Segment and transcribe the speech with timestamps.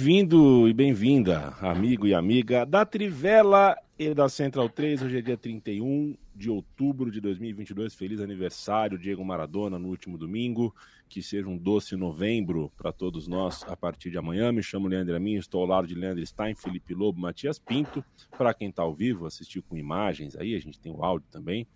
[0.00, 5.02] Bem-vindo e bem-vinda, amigo e amiga da Trivela e da Central 3.
[5.02, 7.94] Hoje é dia 31 de outubro de 2022.
[7.94, 10.74] Feliz aniversário, Diego Maradona, no último domingo.
[11.06, 14.50] Que seja um doce novembro para todos nós a partir de amanhã.
[14.50, 18.02] Me chamo Leandro Amin, estou ao lado de Leandro Stein, Felipe Lobo, Matias Pinto.
[18.38, 21.66] Para quem está ao vivo, assistiu com imagens aí, a gente tem o áudio também,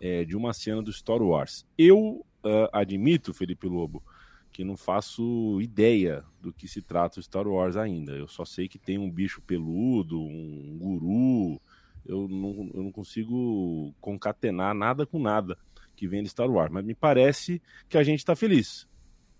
[0.00, 1.64] é, de uma cena do Star Wars.
[1.78, 4.02] Eu uh, admito, Felipe Lobo,
[4.52, 8.12] que não faço ideia do que se trata o Star Wars ainda.
[8.12, 11.60] Eu só sei que tem um bicho peludo, um guru.
[12.06, 15.56] Eu não, eu não consigo concatenar nada com nada
[15.94, 16.72] que vem de Star Wars.
[16.72, 18.88] Mas me parece que a gente está feliz.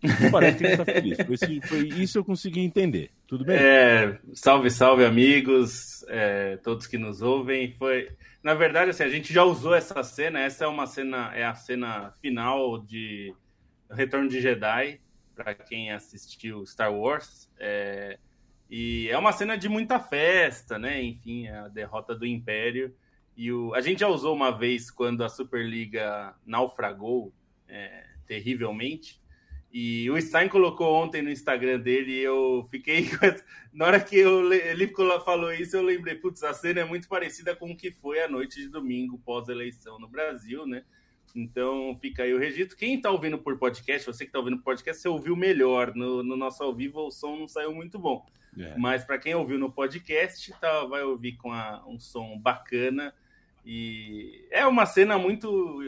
[0.02, 1.68] Me parece que a gente está feliz.
[1.68, 3.10] Foi, isso eu consegui entender.
[3.26, 3.56] Tudo bem?
[3.56, 7.72] É, salve, salve, amigos, é, todos que nos ouvem.
[7.72, 8.08] Foi,
[8.42, 10.40] na verdade, assim, a gente já usou essa cena.
[10.40, 13.34] Essa é uma cena, é a cena final de
[13.90, 15.00] Retorno de Jedi,
[15.34, 17.50] para quem assistiu Star Wars.
[17.58, 18.18] É,
[18.70, 21.02] e é uma cena de muita festa, né?
[21.02, 22.94] Enfim, a derrota do Império.
[23.36, 27.32] E o, a gente já usou uma vez quando a Superliga naufragou
[27.68, 29.20] é, terrivelmente.
[29.72, 33.08] E o Stein colocou ontem no Instagram dele e eu fiquei.
[33.72, 34.92] Na hora que eu, ele
[35.24, 38.28] falou isso, eu lembrei: putz, a cena é muito parecida com o que foi a
[38.28, 40.84] noite de domingo pós-eleição no Brasil, né?
[41.34, 42.76] Então fica aí o registro.
[42.76, 45.94] Quem está ouvindo por podcast, você que está ouvindo por podcast, você ouviu melhor.
[45.94, 48.26] No, no, nosso ao vivo o som não saiu muito bom.
[48.58, 48.76] É.
[48.76, 53.14] Mas para quem ouviu no podcast, tá, vai ouvir com a, um som bacana.
[53.64, 55.82] E é uma cena muito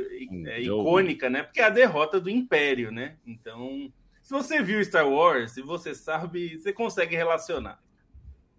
[0.47, 1.43] é, icônica, né?
[1.43, 3.17] Porque é a derrota do Império, né?
[3.27, 3.91] Então,
[4.21, 7.83] se você viu Star Wars, se você sabe, você consegue relacionar.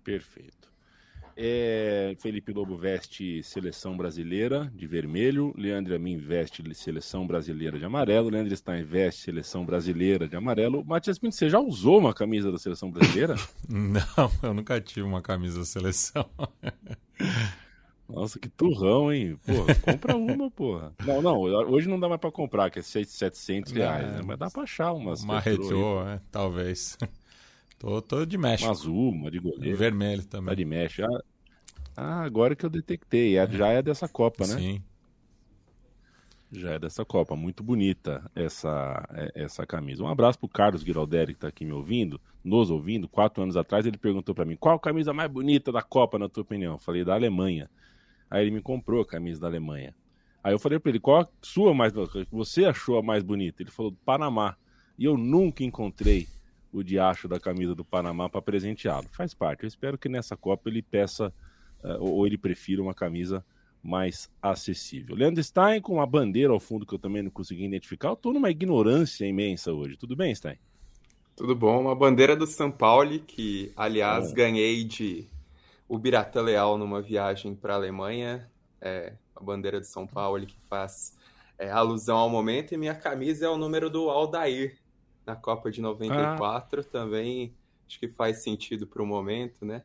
[0.04, 0.61] Perfeito.
[1.36, 8.30] É, Felipe Lobo veste seleção brasileira de vermelho, Leandro Amin veste seleção brasileira de amarelo,
[8.30, 10.84] Leandro Stein veste seleção brasileira de amarelo.
[10.86, 13.36] Matias Pinto, você já usou uma camisa da seleção brasileira?
[13.68, 16.30] não, eu nunca tive uma camisa da seleção.
[18.08, 19.40] Nossa, que turrão, hein?
[19.46, 20.94] Porra, compra uma, porra.
[21.06, 24.22] Não, não, hoje não dá mais pra comprar, que é 700 reais, é, né?
[24.26, 25.24] Mas dá pra achar umas.
[25.24, 26.98] Uma retrô, é, talvez.
[27.82, 28.70] Tô, tô de México.
[28.70, 29.76] Uma azul, uma de goleiro.
[29.76, 30.50] Vermelho também.
[30.50, 31.02] Tá de México.
[31.04, 31.24] Ah,
[31.96, 33.38] agora que eu detectei.
[33.38, 34.56] É, já é dessa Copa, né?
[34.58, 34.84] Sim.
[36.52, 37.36] Já é dessa Copa.
[37.36, 40.04] Muito bonita essa, é, essa camisa.
[40.04, 43.08] Um abraço pro Carlos Giralderi, que tá aqui me ouvindo, nos ouvindo.
[43.08, 46.28] Quatro anos atrás ele perguntou para mim, qual a camisa mais bonita da Copa, na
[46.28, 46.74] tua opinião?
[46.74, 47.70] Eu falei, da Alemanha.
[48.30, 49.96] Aí ele me comprou a camisa da Alemanha.
[50.44, 51.94] Aí eu falei para ele, qual a sua mais
[52.32, 53.62] você achou a mais bonita?
[53.62, 54.56] Ele falou, do Panamá.
[54.98, 56.28] E eu nunca encontrei
[56.72, 59.08] o diacho da camisa do Panamá para presenteá-lo.
[59.12, 59.64] Faz parte.
[59.64, 61.34] Eu espero que nessa Copa ele peça
[62.00, 63.44] ou ele prefira uma camisa
[63.84, 65.16] mais acessível.
[65.16, 68.10] Leandro Stein com uma bandeira ao fundo que eu também não consegui identificar.
[68.10, 69.98] Eu estou numa ignorância imensa hoje.
[69.98, 70.58] Tudo bem, Stein?
[71.36, 71.82] Tudo bom?
[71.82, 74.36] Uma bandeira do São Paulo, que, aliás, bom.
[74.36, 75.28] ganhei de
[75.90, 78.48] Ubiratã Leal numa viagem para a Alemanha.
[78.80, 81.18] É, a bandeira do São Paulo, que faz
[81.58, 82.74] é, alusão ao momento.
[82.74, 84.78] E minha camisa é o número do Aldair,
[85.26, 86.82] na Copa de 94.
[86.82, 86.84] Ah.
[86.84, 87.56] Também
[87.88, 89.84] acho que faz sentido para o momento, né?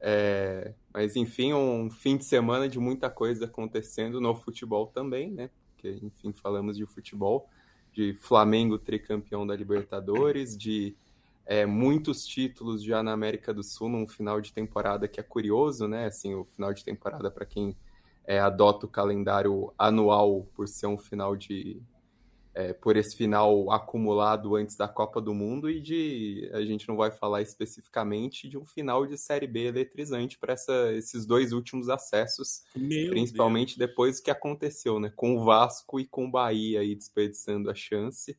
[0.00, 5.50] É, mas, enfim, um fim de semana de muita coisa acontecendo no futebol também, né?
[5.72, 7.48] Porque, enfim, falamos de futebol,
[7.92, 10.96] de Flamengo tricampeão da Libertadores, de
[11.46, 15.88] é, muitos títulos já na América do Sul num final de temporada que é curioso,
[15.88, 16.06] né?
[16.06, 17.76] Assim, o final de temporada para quem
[18.26, 21.80] é, adota o calendário anual por ser um final de
[22.58, 26.96] é, por esse final acumulado antes da Copa do Mundo e de a gente não
[26.96, 30.56] vai falar especificamente de um final de Série B eletrizante para
[30.96, 33.88] esses dois últimos acessos, Meu principalmente Deus.
[33.88, 37.76] depois do que aconteceu, né, com o Vasco e com o Bahia aí desperdiçando a
[37.76, 38.36] chance,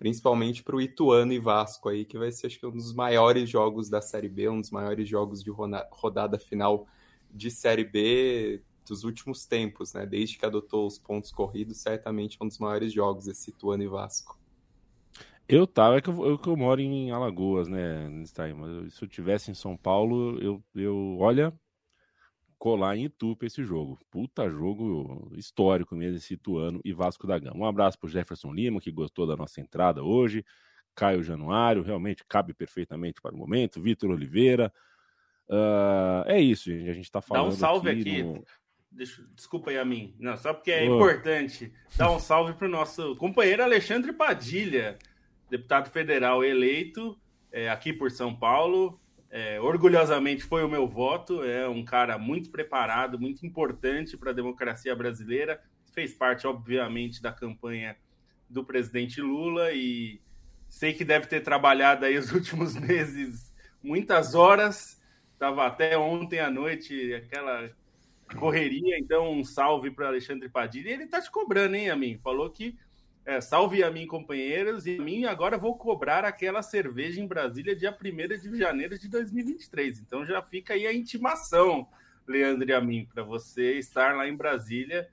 [0.00, 3.48] principalmente para o Ituano e Vasco aí que vai ser acho que um dos maiores
[3.48, 5.50] jogos da Série B, um dos maiores jogos de
[5.92, 6.88] rodada final
[7.30, 10.06] de Série B dos últimos tempos, né?
[10.06, 13.88] Desde que adotou os pontos corridos, certamente é um dos maiores jogos esse Tuano e
[13.88, 14.38] Vasco.
[15.48, 18.08] Eu tava, é que eu, eu, eu moro em Alagoas, né?
[18.08, 21.52] Mas se eu tivesse em São Paulo, eu, eu olha,
[22.60, 23.98] colar em Itu pra esse jogo.
[24.10, 27.56] Puta jogo histórico mesmo, esse Ituano e Vasco da Gama.
[27.56, 30.44] Um abraço pro Jefferson Lima, que gostou da nossa entrada hoje.
[30.94, 33.80] Caio Januário, realmente cabe perfeitamente para o momento.
[33.80, 34.72] Vitor Oliveira.
[35.48, 36.90] Uh, é isso, gente.
[36.90, 37.44] A gente tá falando.
[37.44, 38.00] Dá um salve aqui.
[38.00, 38.22] aqui.
[38.22, 38.44] No...
[38.90, 40.14] Deixa, desculpa aí a mim.
[40.18, 40.96] Não, só porque é oh.
[40.96, 44.98] importante dar um salve para o nosso companheiro Alexandre Padilha,
[45.48, 47.18] deputado federal eleito
[47.52, 49.00] é, aqui por São Paulo.
[49.30, 51.44] É, orgulhosamente foi o meu voto.
[51.44, 55.60] É um cara muito preparado, muito importante para a democracia brasileira.
[55.92, 57.96] Fez parte, obviamente, da campanha
[58.48, 60.20] do presidente Lula e
[60.68, 65.00] sei que deve ter trabalhado aí os últimos meses muitas horas.
[65.32, 67.70] Estava até ontem à noite aquela
[68.36, 70.90] correria, então um salve para Alexandre Padilha.
[70.90, 72.18] Ele tá te cobrando, hein, Amin?
[72.18, 72.78] Falou que
[73.24, 77.76] é, salve a mim, companheiros, e a mim agora vou cobrar aquela cerveja em Brasília
[77.76, 80.00] dia 1 de janeiro de 2023.
[80.00, 81.86] Então já fica aí a intimação,
[82.26, 85.08] Leandro e a mim, para você estar lá em Brasília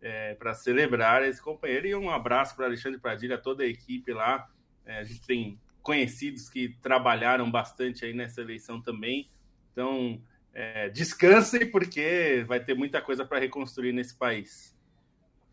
[0.00, 1.86] é, para celebrar esse companheiro.
[1.86, 4.48] E um abraço para Alexandre Padilha, toda a equipe lá.
[4.86, 9.30] É, a gente tem conhecidos que trabalharam bastante aí nessa eleição também.
[9.72, 10.22] Então,
[10.54, 14.76] é, descansem, porque vai ter muita coisa para reconstruir nesse país.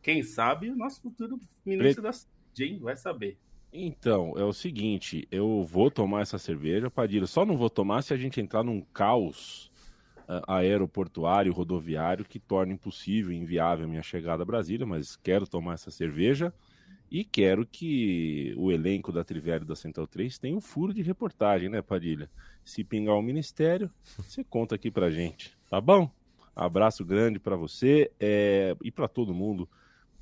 [0.02, 2.12] Quem sabe o nosso futuro ministro Pre...
[2.12, 3.38] da Saúde, vai saber.
[3.74, 8.14] Então, é o seguinte, eu vou tomar essa cerveja, Padilha, só não vou tomar se
[8.14, 9.70] a gente entrar num caos
[10.30, 15.74] uh, aeroportuário, rodoviário, que torne impossível, inviável a minha chegada a Brasília, mas quero tomar
[15.74, 16.54] essa cerveja
[17.16, 21.70] e quero que o elenco da Trivela da Central 3 tenha um furo de reportagem,
[21.70, 22.30] né, Padilha?
[22.62, 26.12] Se pingar o ministério, você conta aqui pra gente, tá bom?
[26.54, 29.66] Abraço grande para você é, e para todo mundo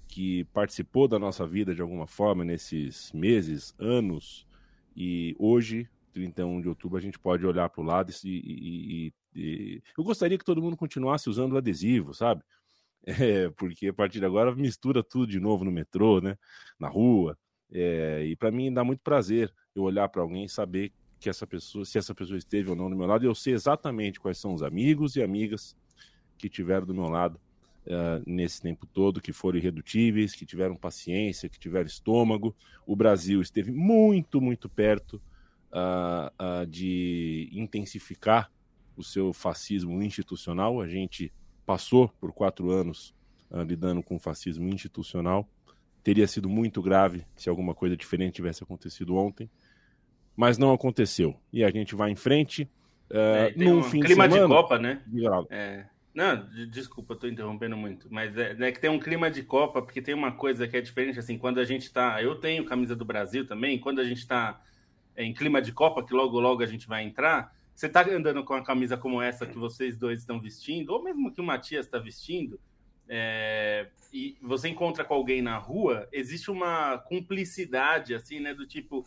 [0.08, 4.46] que participou da nossa vida de alguma forma nesses meses, anos.
[4.96, 9.82] E hoje, 31 de outubro, a gente pode olhar para o lado e, e, e,
[9.98, 12.44] Eu gostaria que todo mundo continuasse usando o adesivo, sabe?
[13.06, 16.38] É, porque a partir de agora mistura tudo de novo no metrô, né?
[16.80, 17.38] Na rua.
[17.72, 21.48] É, e para mim dá muito prazer eu olhar para alguém e saber que essa
[21.48, 24.54] pessoa, se essa pessoa esteve ou não do meu lado, eu sei exatamente quais são
[24.54, 25.76] os amigos e amigas
[26.38, 27.40] que tiveram do meu lado
[27.88, 32.56] uh, nesse tempo todo, que foram irredutíveis, que tiveram paciência, que tiveram estômago.
[32.86, 35.22] O Brasil esteve muito, muito perto
[35.72, 38.52] uh, uh, de intensificar
[38.96, 40.82] o seu fascismo institucional.
[40.82, 41.32] A gente
[41.66, 43.14] passou por quatro anos
[43.68, 45.48] lidando com o fascismo institucional.
[46.04, 49.50] Teria sido muito grave se alguma coisa diferente tivesse acontecido ontem
[50.36, 51.36] mas não aconteceu.
[51.52, 52.64] E a gente vai em frente.
[53.10, 55.02] Uh, é, num um fim clima de, semana, de Copa, né?
[55.50, 59.82] É, não, desculpa, estou interrompendo muito, mas é, é, que tem um clima de Copa,
[59.82, 62.22] porque tem uma coisa que é diferente, assim, quando a gente está.
[62.22, 64.62] Eu tenho camisa do Brasil também, quando a gente está
[65.16, 68.54] em clima de Copa, que logo logo a gente vai entrar, você está andando com
[68.54, 71.98] uma camisa como essa que vocês dois estão vestindo, ou mesmo que o Matias está
[71.98, 72.60] vestindo,
[73.08, 78.54] é, e você encontra com alguém na rua, existe uma cumplicidade, assim, né?
[78.54, 79.06] Do tipo,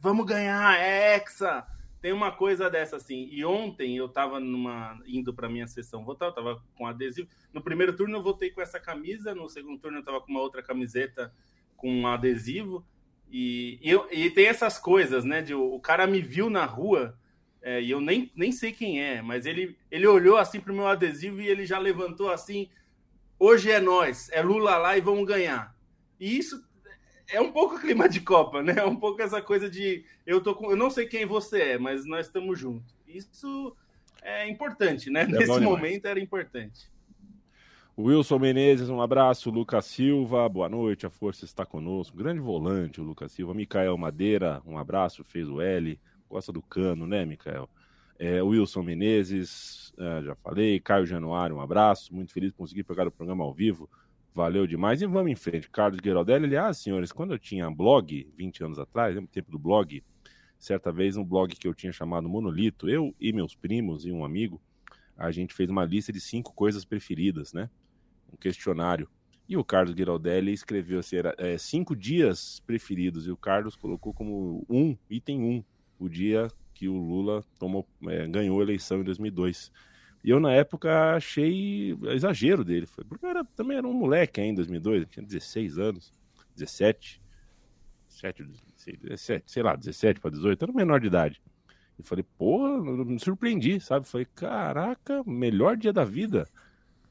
[0.00, 1.66] vamos ganhar, é Hexa!
[2.02, 3.28] Tem uma coisa dessa, assim.
[3.30, 7.28] E ontem eu tava numa, indo para minha sessão votar, eu tava com adesivo.
[7.52, 10.40] No primeiro turno eu votei com essa camisa, no segundo turno eu tava com uma
[10.40, 11.32] outra camiseta
[11.76, 12.84] com um adesivo.
[13.30, 15.42] E, e, eu, e tem essas coisas, né?
[15.42, 17.16] De, o cara me viu na rua,
[17.62, 20.86] é, e eu nem, nem sei quem é, mas ele, ele olhou assim pro meu
[20.86, 22.68] adesivo e ele já levantou assim
[23.44, 25.76] Hoje é nós, é Lula lá e vamos ganhar.
[26.20, 26.64] E isso
[27.28, 28.74] é um pouco clima de Copa, né?
[28.76, 31.76] É um pouco essa coisa de eu tô com, eu não sei quem você é,
[31.76, 32.94] mas nós estamos juntos.
[33.04, 33.76] Isso
[34.22, 35.22] é importante, né?
[35.22, 36.88] É Nesse momento era importante.
[37.98, 39.50] Wilson Menezes, um abraço.
[39.50, 41.04] Lucas Silva, boa noite.
[41.04, 42.16] A força está conosco.
[42.16, 43.52] Grande volante, o Lucas Silva.
[43.52, 45.24] Micael Madeira, um abraço.
[45.24, 45.98] Fez o L.
[46.32, 47.68] Gosta do cano, né, Micael?
[48.18, 50.80] É, Wilson Menezes, é, já falei.
[50.80, 52.14] Caio Januário, um abraço.
[52.14, 53.86] Muito feliz de conseguir pegar o programa ao vivo.
[54.34, 55.02] Valeu demais.
[55.02, 55.68] E vamos em frente.
[55.68, 60.02] Carlos Gueraldelli, aliás, senhores, quando eu tinha blog, 20 anos atrás, no tempo do blog,
[60.58, 64.24] certa vez um blog que eu tinha chamado Monolito, eu e meus primos e um
[64.24, 64.58] amigo,
[65.14, 67.68] a gente fez uma lista de cinco coisas preferidas, né?
[68.32, 69.06] Um questionário.
[69.46, 74.14] E o Carlos Giraldelli escreveu assim, era, é, cinco dias preferidos, e o Carlos colocou
[74.14, 75.64] como um, item um,
[76.02, 79.70] o dia que o Lula tomou, é, ganhou a eleição em 2002.
[80.24, 82.86] E eu, na época, achei exagero dele.
[83.08, 86.12] Porque eu era, também era um moleque ainda em 2002, eu tinha 16 anos,
[86.56, 87.20] 17,
[88.08, 88.44] 17,
[89.00, 91.40] 17 sei lá, 17 para 18, era menor de idade.
[91.98, 94.08] E falei, porra, me surpreendi, sabe?
[94.08, 96.48] Falei, caraca, melhor dia da vida.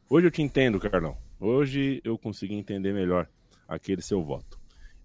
[0.10, 1.18] Hoje eu te entendo, Carlão.
[1.40, 3.28] Hoje eu consegui entender melhor
[3.68, 4.61] aquele seu voto.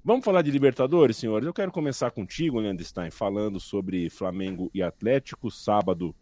[0.06, 1.44] Vamos falar de Libertadores, senhores?
[1.44, 5.50] Eu quero começar contigo, Leandro Stein, falando sobre Flamengo e Atlético.
[5.50, 6.14] Sábado,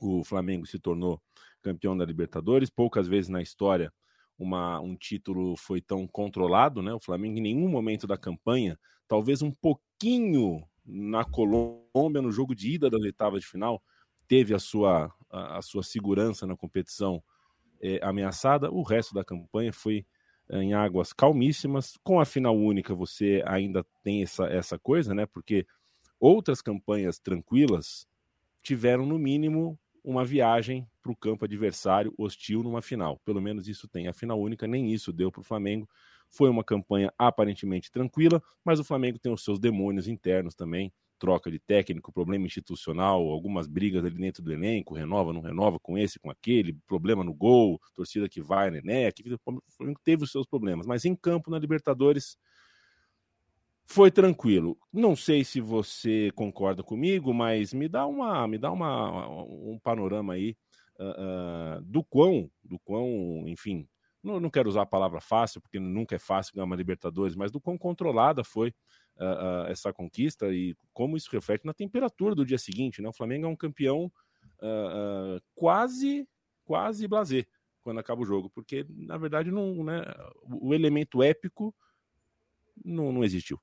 [0.00, 1.20] o Flamengo se tornou
[1.60, 2.70] campeão da Libertadores.
[2.70, 3.92] Poucas vezes na história
[4.38, 6.94] uma, um título foi tão controlado, né?
[6.94, 12.74] O Flamengo em nenhum momento da campanha, talvez um pouquinho na Colômbia, no jogo de
[12.74, 13.82] ida das oitavas de final,
[14.28, 17.20] teve a sua, a, a sua segurança na competição
[17.82, 18.70] é, ameaçada.
[18.70, 20.06] O resto da campanha foi
[20.50, 21.96] em águas calmíssimas.
[22.02, 25.26] Com a final única, você ainda tem essa, essa coisa, né?
[25.26, 25.66] Porque
[26.18, 28.06] outras campanhas tranquilas
[28.62, 33.20] tiveram, no mínimo, uma viagem para o campo adversário hostil numa final.
[33.24, 34.08] Pelo menos isso tem.
[34.08, 35.88] A final única, nem isso deu para o Flamengo.
[36.30, 40.92] Foi uma campanha aparentemente tranquila, mas o Flamengo tem os seus demônios internos também.
[41.24, 45.96] Troca de técnico, problema institucional, algumas brigas ali dentro do elenco, renova, não renova com
[45.96, 49.10] esse, com aquele, problema no gol, torcida que vai, né?
[49.10, 52.36] Que o Flamengo teve os seus problemas, mas em campo na Libertadores
[53.86, 54.76] foi tranquilo.
[54.92, 60.34] Não sei se você concorda comigo, mas me dá uma, me dá uma, um panorama
[60.34, 60.54] aí
[61.00, 63.88] uh, uh, do quão, do quão, enfim,
[64.22, 67.50] não, não, quero usar a palavra fácil, porque nunca é fácil ganhar uma Libertadores, mas
[67.50, 68.74] do quão controlada foi
[69.16, 73.08] uh, essa conquista e como isso reflete na temperatura do dia seguinte, né?
[73.08, 74.10] O Flamengo é um campeão
[75.54, 76.26] quase,
[76.64, 77.46] quase blazer
[77.82, 80.02] quando acaba o jogo, porque na verdade não, né,
[80.42, 81.74] o elemento épico
[82.82, 83.60] não, não existiu.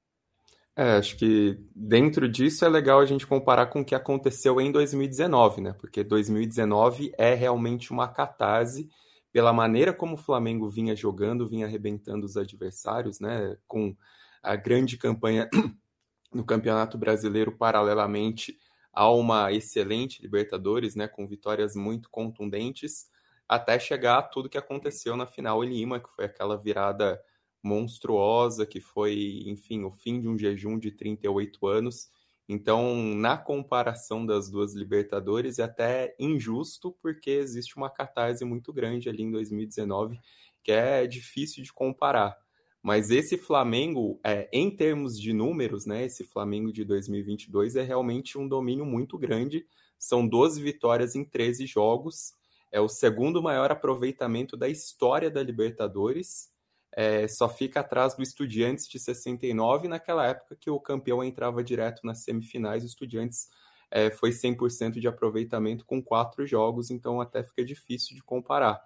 [0.76, 4.72] É, acho que dentro disso é legal a gente comparar com o que aconteceu em
[4.72, 5.74] 2019, né?
[5.74, 8.90] Porque 2019 é realmente uma catarse
[9.34, 13.58] pela maneira como o Flamengo vinha jogando, vinha arrebentando os adversários, né?
[13.68, 13.96] Com
[14.42, 15.50] a grande campanha
[16.34, 18.58] no Campeonato Brasileiro paralelamente
[18.94, 21.08] a uma excelente Libertadores, né?
[21.08, 23.10] Com vitórias muito contundentes,
[23.48, 27.22] até chegar a tudo que aconteceu na final em Lima, que foi aquela virada
[27.64, 32.10] monstruosa, que foi, enfim, o fim de um jejum de 38 anos.
[32.50, 39.08] Então, na comparação das duas Libertadores, é até injusto, porque existe uma catarse muito grande
[39.10, 40.20] ali em 2019,
[40.64, 42.38] que é difícil de comparar.
[42.82, 48.38] Mas esse Flamengo, é, em termos de números, né, esse Flamengo de 2022 é realmente
[48.38, 49.66] um domínio muito grande.
[50.00, 52.34] São 12 vitórias em 13 jogos.
[52.72, 56.52] É o segundo maior aproveitamento da história da Libertadores
[56.94, 62.02] é, só fica atrás do Estudiantes de 69, naquela época que o campeão entrava direto
[62.06, 63.50] nas semifinais, o Estudiantes
[63.90, 68.82] é, foi 100% de aproveitamento com quatro jogos, então até fica difícil de comparar.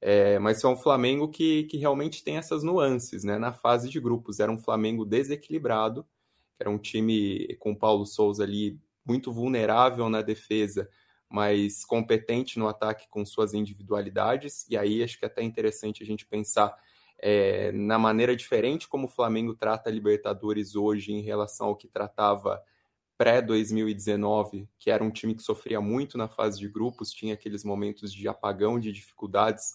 [0.00, 3.38] É, mas é um Flamengo que, que realmente tem essas nuances, né?
[3.38, 6.06] Na fase de grupos, era um Flamengo desequilibrado,
[6.58, 10.88] era um time com Paulo Souza ali muito vulnerável na defesa,
[11.28, 16.06] mas competente no ataque com suas individualidades, e aí acho que é até interessante a
[16.06, 16.76] gente pensar
[17.18, 21.86] é, na maneira diferente como o Flamengo trata a Libertadores hoje em relação ao que
[21.86, 22.62] tratava
[23.18, 28.12] pré-2019, que era um time que sofria muito na fase de grupos, tinha aqueles momentos
[28.12, 29.74] de apagão, de dificuldades.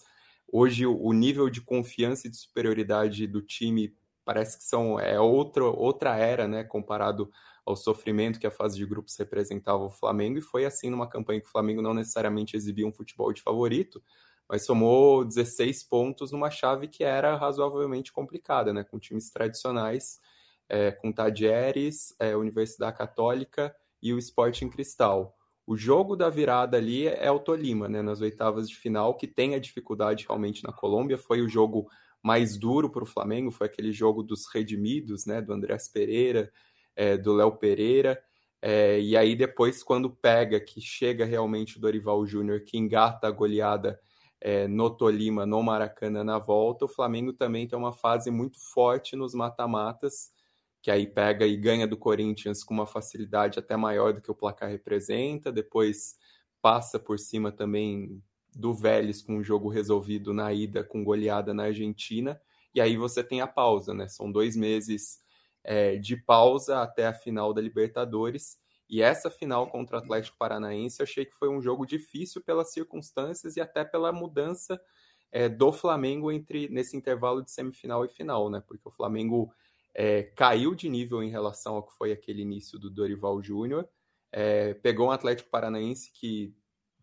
[0.50, 5.64] Hoje, o nível de confiança e de superioridade do time parece que são é outra,
[5.64, 7.30] outra era, né, comparado
[7.64, 11.40] ao sofrimento que a fase de grupos representava o Flamengo, e foi assim numa campanha
[11.40, 14.02] que o Flamengo não necessariamente exibia um futebol de favorito,
[14.48, 18.84] mas somou 16 pontos numa chave que era razoavelmente complicada, né?
[18.84, 20.20] Com times tradicionais,
[20.68, 25.36] é, com Tadieres, é, Universidade Católica e o Sporting Cristal.
[25.66, 28.00] O jogo da virada ali é o Tolima, né?
[28.00, 31.18] Nas oitavas de final, que tem a dificuldade realmente na Colômbia.
[31.18, 31.88] Foi o jogo
[32.22, 35.40] mais duro para o Flamengo foi aquele jogo dos redimidos, né?
[35.40, 36.52] Do Andrés Pereira,
[36.94, 38.20] é, do Léo Pereira.
[38.60, 43.30] É, e aí depois, quando pega, que chega realmente o Dorival Júnior, que engata a
[43.30, 44.00] goleada
[44.40, 49.14] é, no Tolima, no Maracanã na volta, o Flamengo também tem uma fase muito forte
[49.14, 50.32] nos mata-matas,
[50.86, 54.34] que aí pega e ganha do Corinthians com uma facilidade até maior do que o
[54.36, 56.16] placar representa, depois
[56.62, 58.22] passa por cima também
[58.54, 62.40] do Vélez com o jogo resolvido na ida com goleada na Argentina,
[62.72, 64.06] e aí você tem a pausa, né?
[64.06, 65.18] São dois meses
[65.64, 68.56] é, de pausa até a final da Libertadores.
[68.88, 73.56] E essa final contra o Atlético Paranaense, achei que foi um jogo difícil pelas circunstâncias
[73.56, 74.80] e até pela mudança
[75.32, 78.62] é, do Flamengo entre nesse intervalo de semifinal e final, né?
[78.64, 79.52] Porque o Flamengo
[79.98, 83.88] é, caiu de nível em relação ao que foi aquele início do Dorival Júnior,
[84.30, 86.54] é, pegou um Atlético Paranaense que,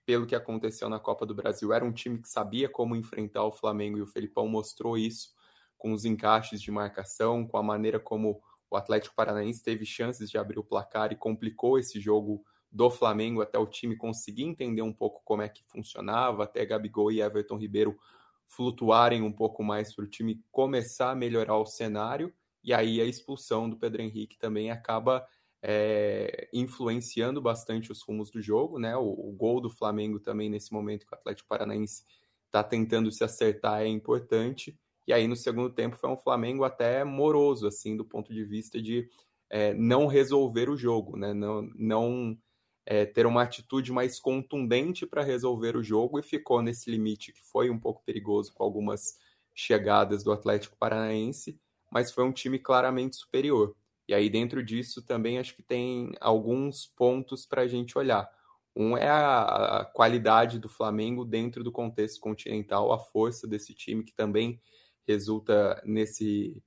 [0.06, 3.52] pelo que aconteceu na Copa do Brasil, era um time que sabia como enfrentar o
[3.52, 5.34] Flamengo e o Felipão mostrou isso
[5.76, 10.38] com os encaixes de marcação, com a maneira como o Atlético Paranaense teve chances de
[10.38, 14.94] abrir o placar e complicou esse jogo do Flamengo até o time conseguir entender um
[14.94, 17.98] pouco como é que funcionava, até Gabigol e Everton Ribeiro
[18.46, 22.32] flutuarem um pouco mais para o time começar a melhorar o cenário.
[22.63, 25.25] E aí a expulsão do Pedro Henrique também acaba
[25.62, 28.96] é, influenciando bastante os rumos do jogo, né?
[28.98, 32.03] O, o, gol do Flamengo também nesse momento que o Atlético Paranaense
[32.46, 34.77] está tentando se acertar é importante.
[35.08, 38.82] E aí no segundo tempo foi um Flamengo até moroso, assim, do ponto de vista
[38.82, 39.10] de
[39.50, 41.34] é, não resolver o jogo, né?
[41.34, 42.38] Não, não
[42.86, 47.41] é, ter uma atitude mais contundente para resolver o jogo e ficou nesse limite que
[47.41, 49.17] foi um pouco perigoso com algumas
[49.53, 51.60] chegadas do Atlético Paranaense,
[51.94, 53.76] mas foi um time claramente superior.
[54.08, 58.28] E aí dentro disso também acho que tem alguns pontos para a gente olhar.
[58.76, 64.14] Um é a, qualidade do Flamengo dentro do contexto continental, a força desse time que
[64.14, 64.60] também
[65.08, 66.62] resulta nesse,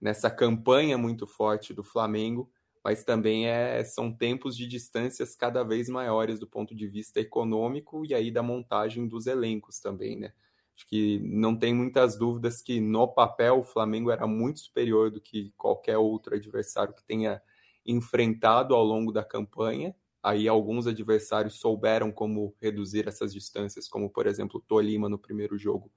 [0.00, 2.50] nessa campanha muito forte do Flamengo,
[2.82, 8.04] mas também é, são tempos de distâncias cada vez maiores do ponto de vista econômico
[8.04, 10.32] e aí da montagem dos elencos também, né?
[10.82, 15.20] Acho que não tem muitas dúvidas que no papel o Flamengo era muito superior do
[15.20, 17.40] que qualquer outro adversário que tenha
[17.86, 19.94] enfrentado ao longo da campanha.
[20.20, 25.56] Aí alguns adversários souberam como reduzir essas distâncias, como por exemplo o Tolima no primeiro
[25.56, 25.90] jogo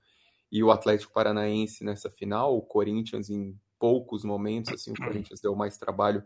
[0.51, 5.55] e o Atlético Paranaense nessa final, o Corinthians em poucos momentos, assim, o Corinthians deu
[5.55, 6.23] mais trabalho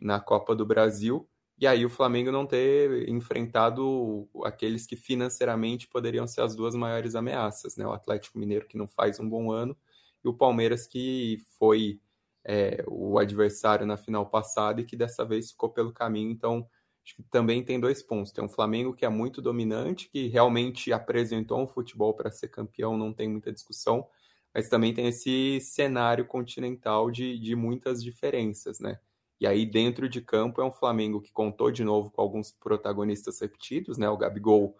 [0.00, 6.26] na Copa do Brasil, e aí o Flamengo não ter enfrentado aqueles que financeiramente poderiam
[6.26, 7.86] ser as duas maiores ameaças, né?
[7.86, 9.76] O Atlético Mineiro que não faz um bom ano
[10.24, 12.00] e o Palmeiras que foi
[12.44, 16.68] é, o adversário na final passada e que dessa vez ficou pelo caminho, então
[17.04, 18.32] acho que também tem dois pontos.
[18.32, 22.96] Tem um Flamengo que é muito dominante, que realmente apresentou um futebol para ser campeão,
[22.96, 24.06] não tem muita discussão,
[24.54, 28.98] mas também tem esse cenário continental de, de muitas diferenças, né?
[29.40, 33.40] E aí, dentro de campo, é um Flamengo que contou de novo com alguns protagonistas
[33.40, 34.08] repetidos, né?
[34.08, 34.76] O Gabigol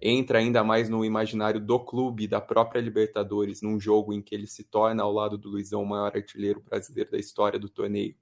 [0.00, 4.46] entra ainda mais no imaginário do clube, da própria Libertadores, num jogo em que ele
[4.46, 8.16] se torna, ao lado do Luizão, o maior artilheiro brasileiro da história do torneio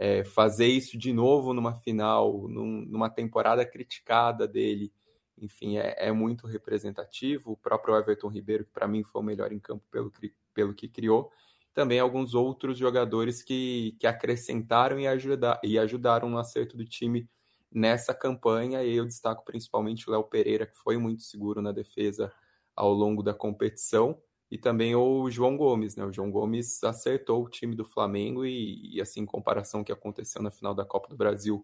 [0.00, 4.90] é, fazer isso de novo numa final, num, numa temporada criticada dele,
[5.36, 7.52] enfim, é, é, muito representativo.
[7.52, 10.10] O próprio Everton Ribeiro, que para mim foi o melhor em campo pelo,
[10.54, 11.30] pelo que criou.
[11.72, 17.28] Também alguns outros jogadores que, que acrescentaram e, ajuda, e ajudaram no acerto do time
[17.72, 18.82] nessa campanha.
[18.82, 22.32] E eu destaco principalmente o Léo Pereira, que foi muito seguro na defesa
[22.74, 26.04] ao longo da competição e também o João Gomes, né?
[26.04, 30.50] O João Gomes acertou o time do Flamengo e, e assim, comparação que aconteceu na
[30.50, 31.62] final da Copa do Brasil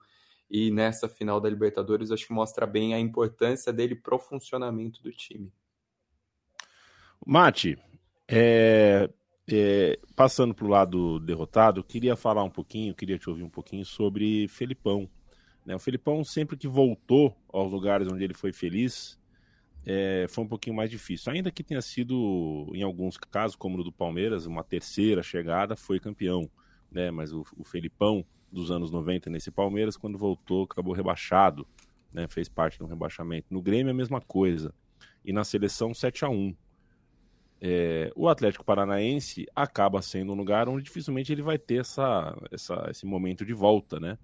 [0.48, 5.10] e nessa final da Libertadores, acho que mostra bem a importância dele pro funcionamento do
[5.10, 5.52] time.
[7.26, 7.76] Mate,
[8.28, 9.10] é,
[9.48, 13.84] é, passando para o lado derrotado, queria falar um pouquinho, queria te ouvir um pouquinho
[13.84, 15.08] sobre Felipão.
[15.64, 15.74] Né?
[15.74, 19.18] O Felipão, sempre que voltou aos lugares onde ele foi feliz,
[19.84, 21.32] é, foi um pouquinho mais difícil.
[21.32, 26.00] Ainda que tenha sido, em alguns casos, como no do Palmeiras, uma terceira chegada, foi
[26.00, 26.50] campeão.
[26.90, 27.10] Né?
[27.12, 31.66] Mas o, o Felipão dos anos 90 nesse Palmeiras, quando voltou, acabou rebaixado.
[32.12, 32.26] Né?
[32.26, 33.46] Fez parte do rebaixamento.
[33.50, 34.74] No Grêmio, a mesma coisa.
[35.24, 36.54] E na seleção, 7 a 1
[37.60, 42.86] é, o Atlético Paranaense acaba sendo um lugar onde dificilmente ele vai ter essa, essa
[42.90, 44.18] esse momento de volta, né?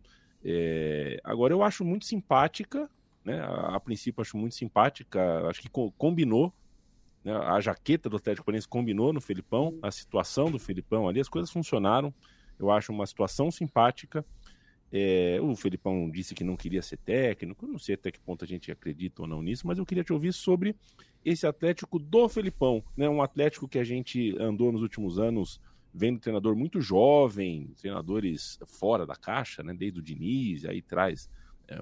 [0.45, 2.91] É, agora eu acho muito simpática
[3.25, 3.41] né?
[3.41, 6.53] A, a, princípio acho muito simpática, acho que co combinou,
[7.25, 7.33] né?
[7.33, 11.51] a jaqueta do Atlético Paranaense combinou no Felipão, a situação do Felipão ali, as coisas
[11.51, 12.13] funcionaram,
[12.59, 14.25] eu acho uma situação simpática
[14.95, 18.49] É, o Felipão disse que não queria ser técnico, não sei até que ponto a
[18.49, 20.77] gente acredita ou não nisso, mas eu queria te ouvir sobre
[21.25, 23.09] esse Atlético do Felipão, né?
[23.09, 25.59] Um Atlético que a gente andou nos últimos anos
[25.95, 29.73] vendo treinador muito jovem, treinadores fora da caixa, né?
[29.73, 31.31] Desde o Diniz, aí traz.
[31.67, 31.79] É,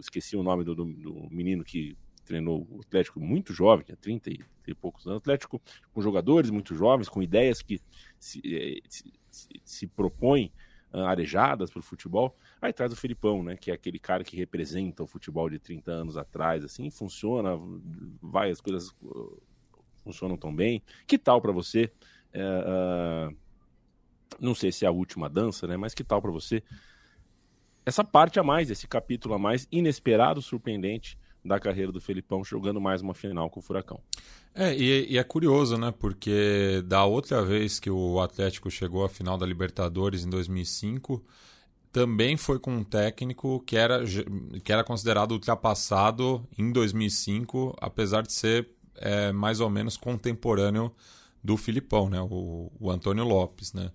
[0.00, 4.30] esqueci o nome do, do, do, menino que treinou o Atlético muito jovem, tinha 30
[4.30, 5.18] e, poucos anos.
[5.18, 5.60] Atlético
[5.92, 7.80] com jogadores muito jovens, com ideias que
[8.18, 10.50] se, é, se, se, se propõem
[10.92, 12.36] arejadas para o futebol.
[12.60, 13.56] Aí traz o Felipão, né?
[13.56, 17.50] Que é aquele cara que representa o futebol de 30 anos atrás, assim, funciona,
[18.22, 19.42] vai, as coisas uh,
[20.02, 20.82] funcionam tão bem.
[21.06, 21.92] Que tal para você?
[22.34, 23.36] Uh,
[24.40, 25.76] não sei se é a última dança, né?
[25.76, 26.62] Mas que tal para você
[27.88, 32.80] essa parte a mais, esse capítulo a mais, inesperado, surpreendente da carreira do Felipão, jogando
[32.80, 34.00] mais uma final com o Furacão.
[34.54, 35.92] É, e, e, é curioso, né?
[35.96, 41.24] Porque da outra vez que o Atlético chegou à final da Libertadores, em 2005,
[41.92, 44.02] também foi com um técnico que era,
[44.64, 50.92] que era considerado ultrapassado em 2005, apesar de ser é, mais ou menos contemporâneo
[51.42, 52.20] do Filipão, né?
[52.20, 53.90] O, o Antônio Lopes, né?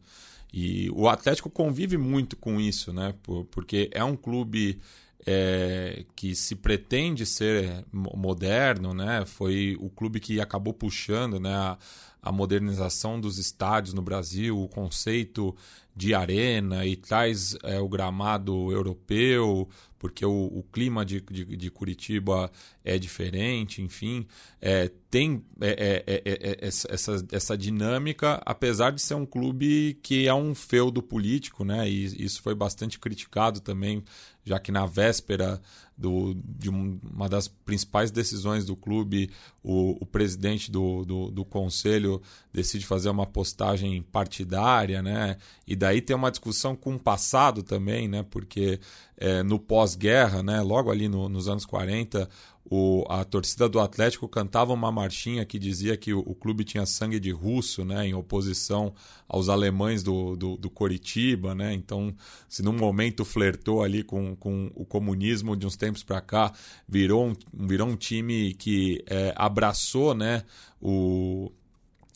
[0.54, 3.16] E o Atlético convive muito com isso, né?
[3.52, 4.80] Porque é um clube
[5.26, 9.26] é, que se pretende ser moderno, né?
[9.26, 11.54] Foi o clube que acabou puxando, né?
[11.54, 11.78] A,
[12.24, 15.54] a modernização dos estádios no Brasil, o conceito
[15.96, 21.70] de arena e traz é, o gramado europeu, porque o, o clima de, de, de,
[21.70, 22.52] Curitiba
[22.84, 24.26] é diferente, enfim.
[24.60, 30.28] É, tem é, é, é, é essa, essa dinâmica, apesar de ser um clube que
[30.28, 31.88] é um feudo político, né?
[31.88, 34.04] E isso foi bastante criticado também,
[34.44, 35.62] já que na véspera
[35.98, 39.30] do, de uma das principais decisões do clube,
[39.64, 45.38] o, o presidente do, do, do, conselho decide fazer uma postagem partidária, né?
[45.68, 48.26] E daí tem uma discussão com o passado também, né?
[48.30, 48.80] Porque
[49.18, 50.62] é, no pós-guerra, né?
[50.62, 52.30] Logo ali no, nos anos 40,
[52.66, 56.86] o, a torcida do Atlético cantava uma marchinha que dizia que o, o, clube tinha
[56.86, 58.94] sangue de russo, né, em oposição
[59.28, 61.74] aos alemães do, do, do Coritiba, né?
[61.74, 62.16] Então,
[62.48, 66.54] se num momento flertou ali com, com o comunismo de uns tempos para cá,
[66.88, 70.44] virou um, virou um time que é, abraçou, né,
[70.82, 71.52] o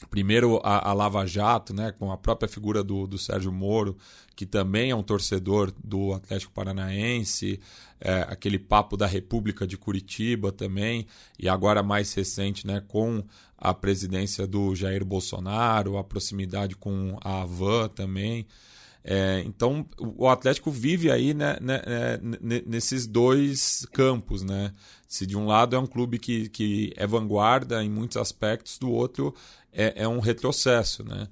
[0.10, 3.97] primeiro a, a, Lava Jato, né, com a própria figura do, do Sérgio Moro,
[4.36, 7.60] que também é um torcedor do Atlético Paranaense,
[7.99, 11.07] é, aquele papo da República de Curitiba também,
[11.39, 13.23] e agora mais recente, né, com
[13.57, 18.45] a presidência do Jair Bolsonaro, a proximidade com a Avan também.
[19.10, 21.81] É, então, o Atlético vive aí né, né,
[22.21, 24.73] né, nesses dois campos, né?
[25.07, 28.91] Se de um lado é um clube que, que é vanguarda em muitos aspectos, do
[28.91, 29.33] outro
[29.77, 31.27] é, é um retrocesso, né?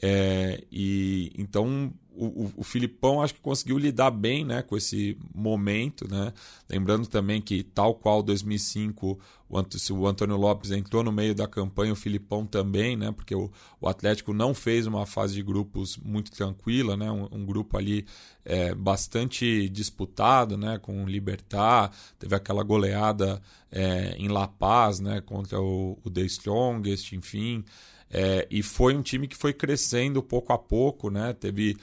[0.00, 6.10] É, e então o, o, Filipão acho que conseguiu lidar bem né, com esse momento.
[6.10, 6.32] Né?
[6.68, 9.58] Lembrando também que, tal qual 2005, o,
[9.94, 13.50] o Antônio Lopes entrou no meio da campanha, o Filipão também, né, porque o,
[13.80, 18.04] o Atlético não fez uma fase de grupos muito tranquila, né, um, um grupo ali
[18.44, 25.20] é, bastante disputado né, com o Libertar, teve aquela goleada é, em La Paz né,
[25.20, 27.64] contra o, o The Strongest, enfim.
[28.10, 31.34] É, e foi um time que foi crescendo pouco a pouco, né?
[31.34, 31.76] Teve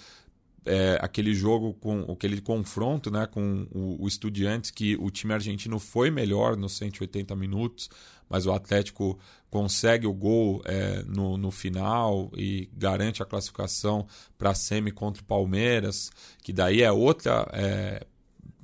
[0.65, 5.79] é, aquele jogo com aquele confronto né, com o, o Estudiantes, que o time argentino
[5.79, 7.89] foi melhor nos 180 minutos,
[8.27, 14.49] mas o Atlético consegue o gol é, no, no final e garante a classificação para
[14.49, 17.47] a semi contra o Palmeiras, que daí é outra.
[17.53, 18.05] É,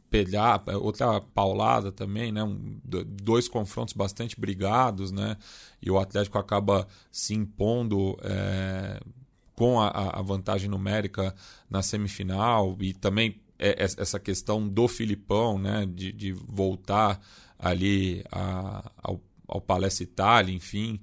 [0.10, 2.44] pegar, é outra paulada também, né?
[2.44, 5.38] Um, dois confrontos bastante brigados, né?
[5.82, 9.00] E o Atlético acaba se impondo é,
[9.62, 11.36] com a, a vantagem numérica
[11.70, 17.22] na semifinal e também é, é, essa questão do Filipão, né, de, de voltar
[17.60, 21.00] ali a, ao, ao Palestra Itália, enfim.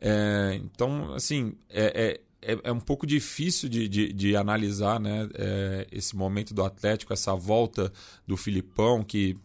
[0.00, 5.86] É, então, assim, é, é, é, um pouco difícil de, de, de analisar né, é,
[5.92, 7.92] esse momento do Atlético, essa volta
[8.26, 9.38] do Filipão, que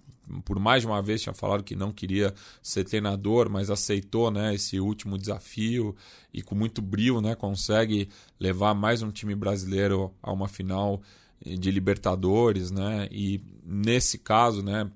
[0.43, 4.53] por mais de uma vez tinha falado que não queria ser treinador, mas aceitou né,
[4.53, 5.95] esse último desafio
[6.33, 8.09] e com muito brilho né, consegue
[8.39, 11.01] levar mais um time brasileiro a uma final
[11.41, 12.71] de Libertadores.
[12.71, 14.89] Né, e nesse caso, né,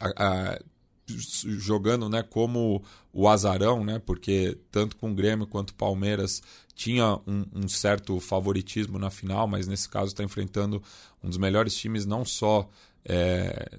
[0.00, 0.58] a, a,
[1.06, 6.42] jogando né, como o azarão, né, porque tanto com o Grêmio quanto Palmeiras
[6.74, 10.82] tinha um, um certo favoritismo na final, mas nesse caso está enfrentando
[11.22, 12.68] um dos melhores times não só
[13.04, 13.78] é,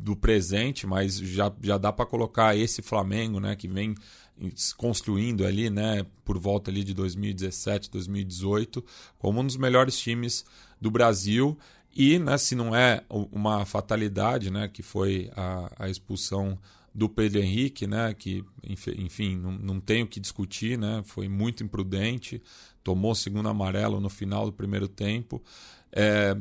[0.00, 3.94] do presente, mas já, já dá para colocar esse Flamengo, né, que vem
[4.76, 8.84] construindo ali, né, por volta ali de 2017, 2018,
[9.18, 10.44] como um dos melhores times
[10.80, 11.58] do Brasil
[11.94, 16.56] E né, se não é uma fatalidade, né, que foi a, a expulsão
[16.94, 21.64] do Pedro Henrique, né, que enfim não, não tenho o que discutir, né, foi muito
[21.64, 22.40] imprudente,
[22.84, 25.42] tomou segundo amarelo no final do primeiro tempo.
[25.90, 26.36] É,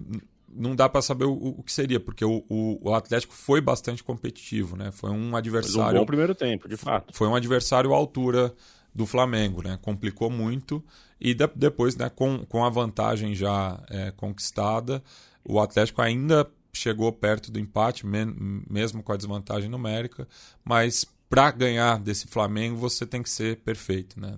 [0.49, 4.75] não dá para saber o, o, que seria, porque o, o, Atlético foi bastante competitivo,
[4.75, 4.91] né?
[4.91, 5.91] Foi um adversário.
[5.91, 7.13] Foi um bom primeiro tempo, de fato.
[7.15, 8.53] Foi um adversário à altura
[8.93, 9.77] do Flamengo, né?
[9.81, 10.83] Complicou muito
[11.19, 15.03] e de, depois, né, com, com a vantagem já é, conquistada,
[15.43, 20.27] o Atlético ainda chegou perto do empate, mesmo com a desvantagem numérica,
[20.63, 24.37] mas para ganhar desse Flamengo você tem que ser perfeito, né?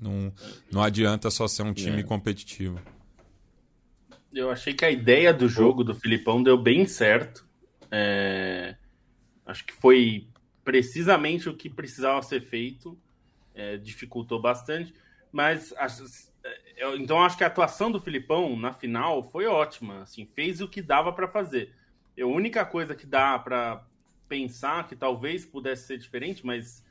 [0.00, 0.32] Não,
[0.70, 2.02] não adianta só ser um time é.
[2.02, 2.78] competitivo.
[4.32, 7.46] Eu achei que a ideia do jogo do Filipão deu bem certo.
[7.90, 8.76] É...
[9.44, 10.28] Acho que foi
[10.64, 12.98] precisamente o que precisava ser feito.
[13.54, 14.94] É, dificultou bastante.
[15.32, 15.72] Mas
[16.44, 20.02] é, então acho que a atuação do Filipão na final foi ótima.
[20.02, 21.74] Assim, fez o que dava para fazer.
[22.18, 23.84] A única coisa que dá para
[24.28, 26.84] pensar que talvez pudesse ser diferente, mas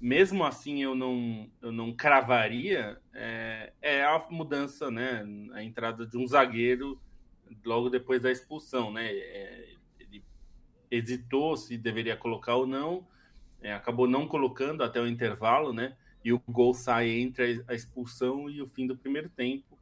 [0.00, 5.24] mesmo assim eu não, eu não cravaria, é, é, a mudança, né?
[5.52, 7.00] A entrada de um zagueiro
[7.64, 9.06] logo depois da expulsão, né?
[9.06, 10.24] É, ele
[10.90, 13.06] hesitou se deveria colocar ou não,
[13.62, 15.96] é, acabou não colocando até o intervalo, né?
[16.24, 19.78] E o gol sai entre a expulsão e o fim do primeiro tempo,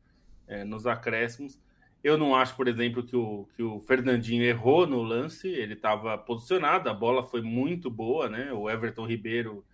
[0.46, 1.60] é, nos acréscimos.
[2.02, 6.18] Eu não acho, por exemplo, que o, que o Fernandinho errou no lance, ele estava
[6.18, 8.52] posicionado, a bola foi muito boa, né?
[8.52, 9.64] O Everton Ribeiro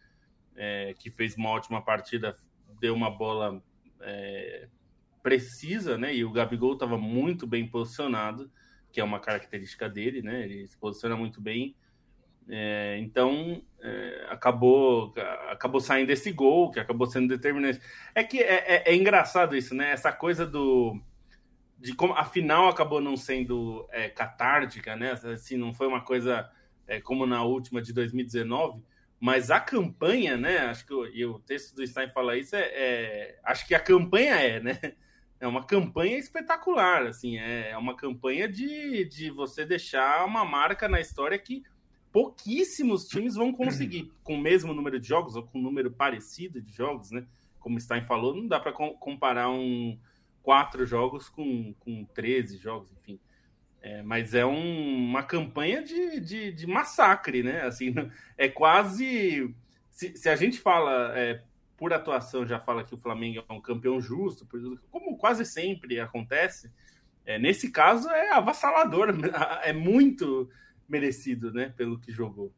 [0.59, 2.37] é, que fez uma ótima partida,
[2.81, 3.63] deu uma bola
[4.01, 4.69] é,
[5.23, 6.15] precisa, né?
[6.15, 8.51] E o Gabigol estava muito bem posicionado,
[8.91, 10.43] que é uma característica dele, né?
[10.43, 11.77] Ele se posiciona muito bem.
[12.51, 15.13] É, então é, acabou
[15.51, 17.81] acabou saindo esse gol que acabou sendo determinante.
[18.15, 19.93] É que é, é, é engraçado isso, né?
[19.93, 21.01] Essa coisa do
[21.79, 25.13] de como a final acabou não sendo catártica, né?
[25.13, 26.51] Assim, não foi uma coisa
[27.05, 28.83] como na última de 2019
[29.21, 30.59] mas a campanha, né?
[30.59, 33.81] Acho que o, e o texto do Stein fala isso, é, é, Acho que a
[33.81, 34.79] campanha é, né?
[35.41, 40.89] É uma campanha espetacular, assim, é, é uma campanha de, de você deixar uma marca
[40.89, 41.63] na história que
[42.11, 46.61] pouquíssimos times vão conseguir, com o mesmo número de jogos, ou com um número parecido
[46.61, 47.25] de jogos, né?
[47.61, 49.97] Como o Stein falou, não dá para comparar um
[50.43, 53.21] quatro jogos com, com 13 jogos, enfim.
[53.81, 57.63] É, mas é um, uma campanha de, de, de, massacre, né?
[57.63, 57.95] Assim,
[58.37, 59.55] é quase.
[59.91, 61.43] Se, se a gente fala é,
[61.77, 64.47] por atuação, já fala que o Flamengo é um campeão justo,
[64.91, 66.73] como quase sempre acontece,
[67.25, 69.11] é, nesse caso é avassalador,
[69.63, 70.51] é muito
[70.89, 71.73] merecido, né?
[71.77, 72.53] Pelo que jogou.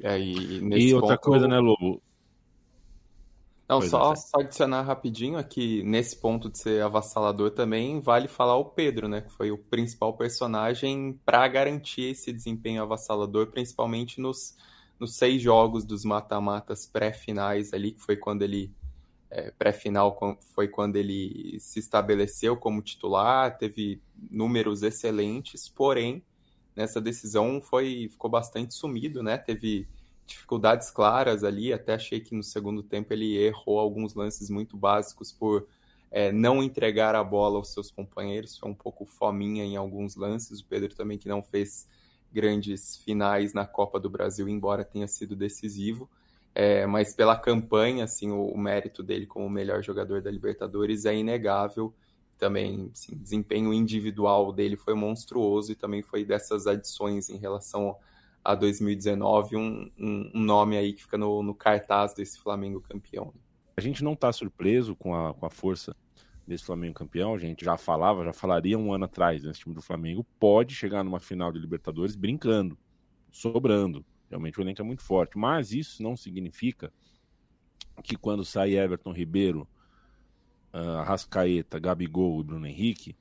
[0.00, 1.24] É, e, e outra ponto...
[1.24, 2.00] coisa, né, Lobo?
[3.68, 4.16] Não, só, é.
[4.16, 9.20] só, adicionar rapidinho aqui, nesse ponto de ser avassalador também, vale falar o Pedro, né?
[9.20, 14.56] Que foi o principal personagem para garantir esse desempenho avassalador, principalmente nos,
[14.98, 18.72] nos seis jogos dos mata-matas pré-finais ali, que foi quando ele.
[19.30, 20.18] É, pré-final
[20.54, 24.00] foi quando ele se estabeleceu como titular, teve
[24.30, 26.24] números excelentes, porém,
[26.74, 29.36] nessa decisão foi ficou bastante sumido, né?
[29.36, 29.86] Teve
[30.28, 31.72] dificuldades claras ali.
[31.72, 35.66] Até achei que no segundo tempo ele errou alguns lances muito básicos por
[36.10, 38.56] é, não entregar a bola aos seus companheiros.
[38.56, 40.60] Foi um pouco fominha em alguns lances.
[40.60, 41.88] O Pedro também que não fez
[42.32, 46.08] grandes finais na Copa do Brasil, embora tenha sido decisivo.
[46.54, 51.14] É, mas pela campanha, assim, o, o, mérito dele como melhor jogador da Libertadores é
[51.14, 51.94] inegável.
[52.36, 57.96] Também, assim, desempenho individual dele foi monstruoso e também foi dessas adições em relação
[58.48, 63.34] a 2019, um, um, um nome aí que fica no, no, cartaz desse Flamengo campeão.
[63.76, 65.94] A gente não está surpreso com a, com a força
[66.46, 69.50] desse Flamengo campeão, a gente já falava, já falaria um ano atrás, né?
[69.50, 72.78] esse time do Flamengo pode chegar numa final de Libertadores brincando,
[73.30, 74.02] sobrando.
[74.30, 76.90] Realmente o elenco é muito forte, mas isso não significa
[78.02, 79.68] que quando sai Everton Ribeiro,
[80.72, 83.14] uh, Arrascaeta, Gabigol e Bruno Henrique,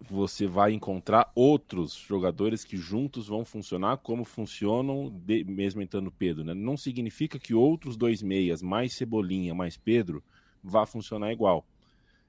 [0.00, 6.44] você vai encontrar outros jogadores que juntos vão funcionar como funcionam, de, mesmo entrando Pedro.
[6.44, 6.54] Né?
[6.54, 10.22] Não significa que outros dois meias, mais Cebolinha, mais Pedro,
[10.62, 11.66] vá funcionar igual.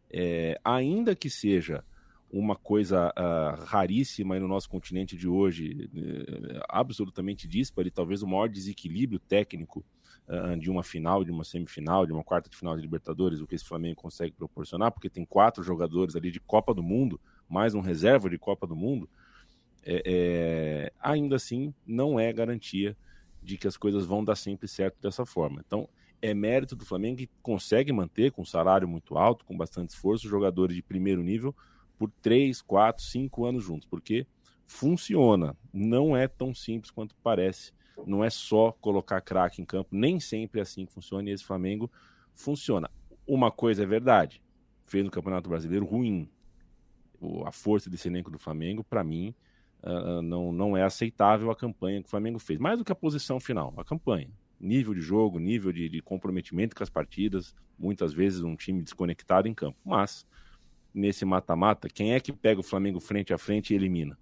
[0.10, 1.84] É, ainda que seja
[2.32, 8.50] uma coisa uh, raríssima no nosso continente de hoje, uh, absolutamente dispare, talvez o maior
[8.50, 9.84] desequilíbrio técnico
[10.28, 13.48] uh, de uma final, de uma semifinal, de uma quarta de final de Libertadores, o
[13.48, 17.74] que esse Flamengo consegue proporcionar, porque tem quatro jogadores ali de Copa do Mundo, mais
[17.74, 19.10] um reserva de Copa do Mundo,
[19.86, 22.98] é, é, ainda assim não é garantia
[23.42, 25.62] de que as coisas vão dar sempre certo dessa forma.
[25.66, 25.88] Então,
[26.22, 30.28] é mérito do Flamengo que consegue manter com um salário muito alto, com bastante esforço,
[30.28, 31.56] jogadores de primeiro nível,
[31.98, 34.28] por 3, 4, 5 anos juntos, porque
[34.66, 35.56] funciona.
[35.74, 37.72] Não é tão simples quanto parece.
[38.06, 41.44] Não é só colocar craque em campo, nem sempre é assim que funciona, e esse
[41.44, 41.90] Flamengo
[42.36, 42.90] funciona.
[43.26, 44.42] Uma coisa é verdade,
[44.86, 46.30] fez no Campeonato Brasileiro ruim.
[47.46, 49.34] A força desse elenco do Flamengo, para mim,
[49.84, 52.60] uh, não, não é aceitável a campanha que o Flamengo fez.
[52.60, 54.30] Mais do que a posição final, a campanha.
[54.60, 59.48] Nível de jogo, nível de, de comprometimento com as partidas, muitas vezes um time desconectado
[59.48, 59.78] em campo.
[59.86, 60.26] Mas,
[60.94, 64.18] nesse mata-mata, quem é que pega o Flamengo frente a frente e elimina?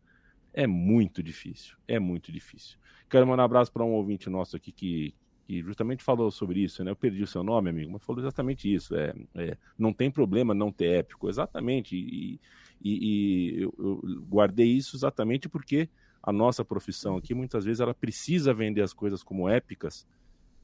[0.54, 2.78] É muito difícil, é muito difícil.
[3.10, 5.14] Quero mandar um abraço para um ouvinte nosso aqui que,
[5.46, 6.92] que justamente falou sobre isso, né?
[6.92, 8.96] Eu perdi o seu nome, amigo, mas falou exatamente isso.
[8.96, 11.96] É, é não tem problema não ter épico, exatamente.
[11.96, 12.40] E,
[12.84, 15.88] e, e eu, eu, guardei isso exatamente porque
[16.22, 20.08] a nossa profissão aqui, muitas vezes, ela precisa vender as coisas como épicas,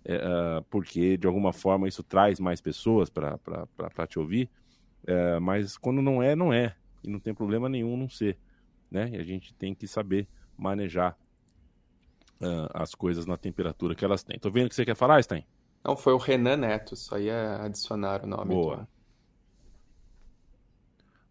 [0.03, 4.49] é, uh, porque de alguma forma isso traz mais pessoas para te ouvir.
[5.05, 6.75] É, mas quando não é, não é.
[7.03, 8.37] E não tem problema nenhum não ser.
[8.89, 9.11] Né?
[9.13, 11.17] E a gente tem que saber manejar
[12.41, 14.39] uh, as coisas na temperatura que elas têm.
[14.39, 15.45] Tô vendo o que você quer falar, Stein?
[15.83, 18.53] Não, foi o Renan Neto, só ia adicionar o nome.
[18.53, 18.73] Boa.
[18.73, 18.87] Então.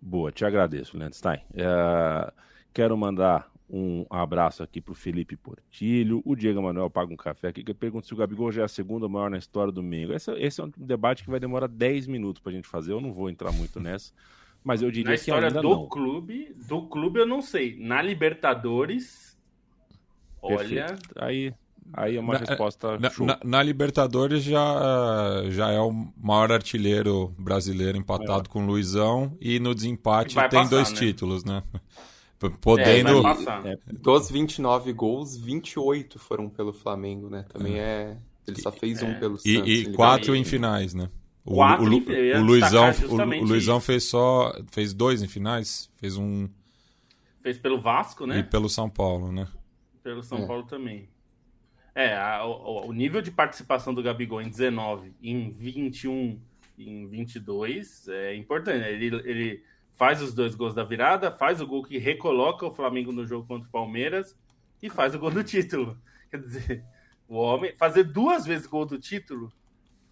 [0.00, 1.40] Boa, te agradeço, Leandro Stein.
[1.50, 2.32] Uh,
[2.72, 6.20] quero mandar um abraço aqui para o Felipe Portilho.
[6.24, 8.68] O Diego Manuel paga um café aqui que pergunta se o Gabigol já é a
[8.68, 10.12] segunda maior na história do Mengo.
[10.12, 12.92] Esse, esse é um debate que vai demorar 10 minutos para a gente fazer.
[12.92, 14.12] Eu não vou entrar muito nessa,
[14.64, 15.88] mas eu diria na que ainda do não.
[15.88, 17.76] clube, do clube eu não sei.
[17.78, 19.29] Na Libertadores
[20.42, 20.96] Olha.
[21.16, 21.52] Aí,
[21.92, 22.98] aí é uma na, resposta.
[22.98, 28.52] Na, na, na, Libertadores já, já é o maior artilheiro brasileiro empatado é.
[28.52, 30.96] com o Luizão e no desempate tem passar, dois né?
[30.96, 31.62] títulos, né?
[32.60, 33.22] Podendo.
[33.66, 37.44] É, dos 29 gols, 28 foram pelo Flamengo, né?
[37.52, 38.16] Também é.
[38.46, 39.14] Ele só fez um é.
[39.14, 39.70] pelo e, Santos.
[39.70, 41.10] E quatro em finais, né?
[41.44, 44.54] O, quatro o, o, o Luizão, o, Luizão fez só.
[44.70, 45.90] fez dois em finais.
[45.96, 46.48] Fez um.
[47.42, 48.38] Fez pelo Vasco, né?
[48.38, 49.46] E pelo São Paulo, né?
[50.02, 50.46] Pelo São é.
[50.46, 51.08] Paulo também.
[51.94, 56.40] É, a, o, o, nível de participação do Gabigol em 19, em 21,
[56.78, 58.86] em 22 é importante.
[58.86, 63.12] Ele, ele faz os dois gols da virada, faz o gol que recoloca o Flamengo
[63.12, 64.36] no jogo contra o Palmeiras
[64.82, 66.00] e faz o gol do título.
[66.30, 66.84] Quer dizer,
[67.28, 69.52] o homem fazer duas vezes gol do título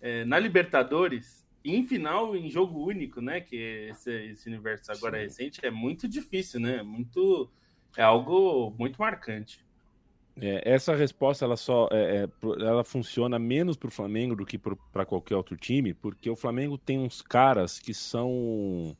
[0.00, 3.40] é, na Libertadores e em final em jogo único, né?
[3.40, 5.24] Que esse, esse universo agora Sim.
[5.24, 6.82] recente é muito difícil, né?
[6.82, 7.50] Muito
[7.96, 9.64] é algo muito marcante.
[10.40, 12.28] É, essa resposta ela só é, é,
[12.60, 16.78] ela funciona menos para o Flamengo do que para qualquer outro time, porque o Flamengo
[16.78, 18.96] tem uns caras que são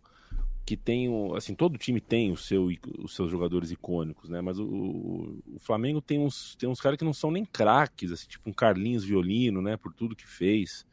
[0.67, 4.41] que tem assim todo time tem o seu, os seus jogadores icônicos, né?
[4.41, 8.27] Mas o, o Flamengo tem uns tem uns caras que não são nem craques, assim,
[8.27, 9.77] tipo um Carlinhos Violino, né?
[9.77, 10.85] Por tudo que fez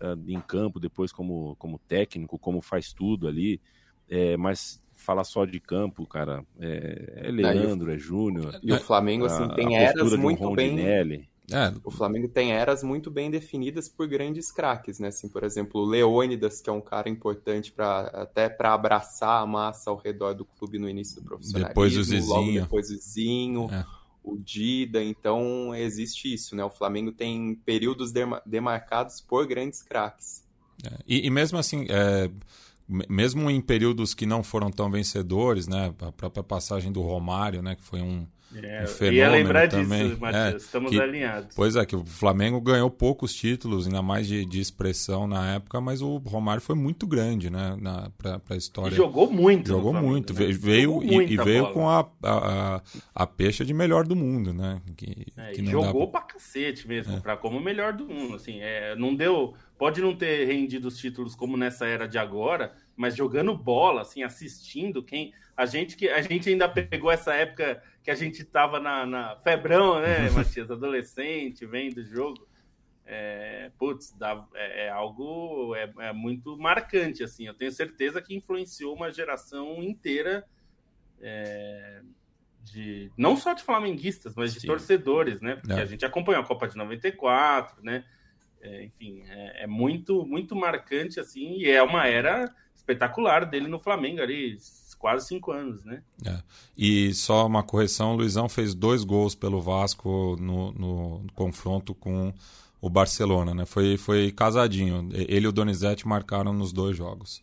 [0.00, 3.60] uh, em campo, depois como como técnico, como faz tudo ali,
[4.08, 6.44] é, mas falar só de campo, cara.
[6.60, 8.58] É, é Leandro, é Júnior.
[8.62, 10.78] E o Flamengo, assim, a, tem a eras muito bem.
[11.50, 11.72] É.
[11.82, 15.08] O Flamengo tem eras muito bem definidas por grandes craques, né?
[15.08, 19.46] Assim, por exemplo, o Leônidas, que é um cara importante para até para abraçar a
[19.46, 21.68] massa ao redor do clube no início do profissionalismo.
[21.68, 22.62] Depois o Zizinho.
[22.62, 23.70] depois o Zizinho.
[23.72, 23.86] É.
[24.22, 26.62] O Dida, então existe isso, né?
[26.62, 28.12] O Flamengo tem períodos
[28.44, 30.44] demarcados por grandes craques.
[30.84, 30.98] É.
[31.06, 32.30] E, e, mesmo assim, é,
[32.88, 35.92] mesmo em períodos que não foram tão vencedores, né?
[36.00, 37.74] A própria passagem do Romário, né?
[37.76, 40.08] Que foi um, é, um fenômeno ia lembrar também.
[40.08, 40.54] disso, Matias.
[40.54, 41.54] É, Estamos que, alinhados.
[41.54, 45.80] Pois é, que o Flamengo ganhou poucos títulos, ainda mais de, de expressão na época,
[45.80, 47.76] mas o Romário foi muito grande, né?
[48.16, 48.94] Para a história.
[48.94, 49.68] E jogou muito.
[49.68, 50.32] Jogou Flamengo, muito.
[50.32, 50.46] Né?
[50.52, 51.74] Veio, e, e, veio bola.
[51.74, 52.82] com a, a,
[53.14, 54.80] a, peixa de melhor do mundo, né?
[54.96, 56.12] Que, é, que jogou dá...
[56.12, 57.20] pra cacete mesmo, é.
[57.20, 58.34] pra como melhor do mundo.
[58.34, 62.72] Assim, é, não deu pode não ter rendido os títulos como nessa era de agora,
[62.96, 67.80] mas jogando bola, assim, assistindo, quem a gente que a gente ainda pegou essa época
[68.02, 72.46] que a gente tava na, na febrão, né, Matias, adolescente, vendo o jogo.
[73.10, 77.46] É, putz, dá, é, é algo é, é, muito marcante, assim.
[77.46, 80.46] Eu tenho certeza que influenciou uma geração inteira
[81.20, 82.02] é,
[82.62, 84.66] de não só de flamenguistas, mas de Sim.
[84.66, 85.56] torcedores, né?
[85.56, 85.80] Porque é.
[85.80, 88.04] a gente acompanhou a Copa de 94, né?
[88.60, 93.78] É, enfim, é, é, muito, muito marcante, assim, e é uma era espetacular dele no
[93.78, 94.58] Flamengo ali,
[94.98, 96.02] quase cinco anos, né?
[96.26, 96.42] É.
[96.76, 102.32] E só uma correção, o Luizão fez dois gols pelo Vasco no, no confronto com
[102.80, 103.66] o Barcelona, né?
[103.66, 105.08] Foi, foi casadinho.
[105.12, 107.42] Ele e o Donizete marcaram nos dois jogos.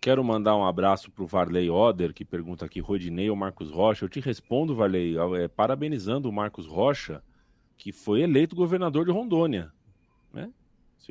[0.00, 4.04] Quero mandar um abraço para o Varley Oder, que pergunta aqui, Rodinei ou Marcos Rocha.
[4.04, 7.22] Eu te respondo, Varley, é, parabenizando o Marcos Rocha,
[7.78, 9.72] que foi eleito governador de Rondônia.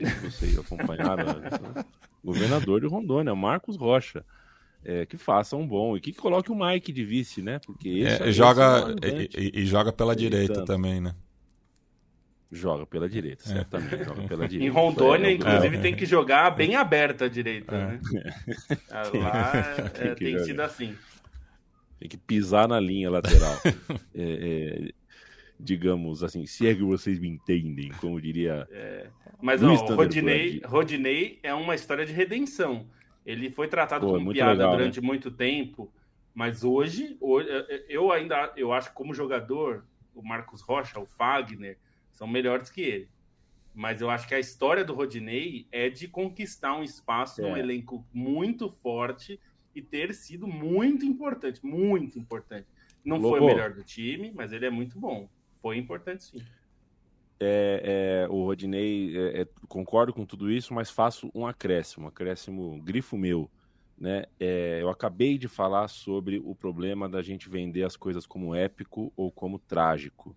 [0.02, 1.26] Não sei se vocês acompanharam.
[1.26, 1.86] Né?
[2.24, 4.24] governador de Rondônia, Marcos Rocha.
[4.86, 7.60] é, que faça um bom e que coloque o Mike de vice, né?
[7.66, 11.16] Porque esse, é, joga é e, e, joga pela direita também, né?
[12.52, 13.54] Joga pela direita, é.
[13.54, 14.04] certamente.
[14.04, 14.66] Joga pela direita.
[14.66, 18.00] Em Rondônia, é, inclusive, tem que jogar bem aberta a direita, né?
[18.92, 20.96] Lá tem, tem sido assim.
[22.00, 23.58] Tem que pisar na linha lateral.
[25.64, 28.68] Digamos assim, se é que vocês me entendem, como diria.
[28.70, 29.08] É.
[29.42, 32.88] Mas ó, o Rodinei, Rodinei é uma história de redenção.
[33.26, 34.78] Ele foi tratado Pô, como piada legal, né?
[34.78, 35.08] durante né?
[35.08, 35.92] muito tempo,
[36.34, 37.48] mas hoje, hoje,
[37.88, 41.78] eu ainda eu acho que como jogador, o Marcos Rocha, o Fagner,
[42.12, 43.10] são melhores que ele.
[43.74, 47.50] Mas eu acho que a história do Rodinei é de conquistar um espaço é.
[47.50, 49.40] num elenco muito forte
[49.74, 52.68] e ter sido muito importante, muito importante.
[53.04, 53.30] Não Lobo.
[53.30, 55.30] foi o melhor do time, mas ele é muito bom.
[55.64, 56.44] Foi importante sim.
[57.40, 62.10] É, é, o Rodinei, é, é, concordo com tudo isso, mas faço um acréscimo, um
[62.10, 63.50] acréscimo grifo meu.
[63.98, 64.26] Né?
[64.38, 69.14] É, eu acabei de falar sobre o problema da gente vender as coisas como épico
[69.16, 70.36] ou como trágico.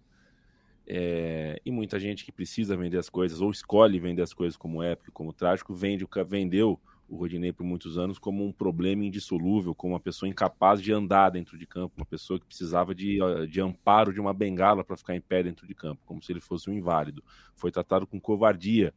[0.86, 4.80] É, e muita gente que precisa vender as coisas ou escolhe vender as coisas como
[4.80, 9.94] épico, como trágico, vende, vendeu o Rodinei por muitos anos como um problema indissolúvel, como
[9.94, 14.12] uma pessoa incapaz de andar dentro de campo, uma pessoa que precisava de, de amparo
[14.12, 16.72] de uma bengala para ficar em pé dentro de campo, como se ele fosse um
[16.72, 17.22] inválido.
[17.54, 18.92] Foi tratado com covardia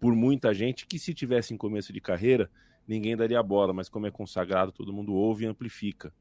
[0.00, 2.50] por muita gente que, se tivesse em começo de carreira,
[2.88, 6.12] ninguém daria bola, mas como é consagrado, todo mundo ouve e amplifica.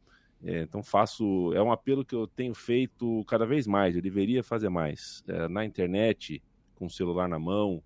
[0.43, 4.43] É, então faço, é um apelo que eu tenho feito cada vez mais, eu deveria
[4.43, 5.23] fazer mais.
[5.27, 6.41] É, na internet,
[6.75, 7.81] com o celular na mão,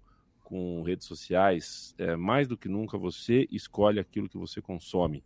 [0.53, 5.23] com redes sociais, é, mais do que nunca você escolhe aquilo que você consome.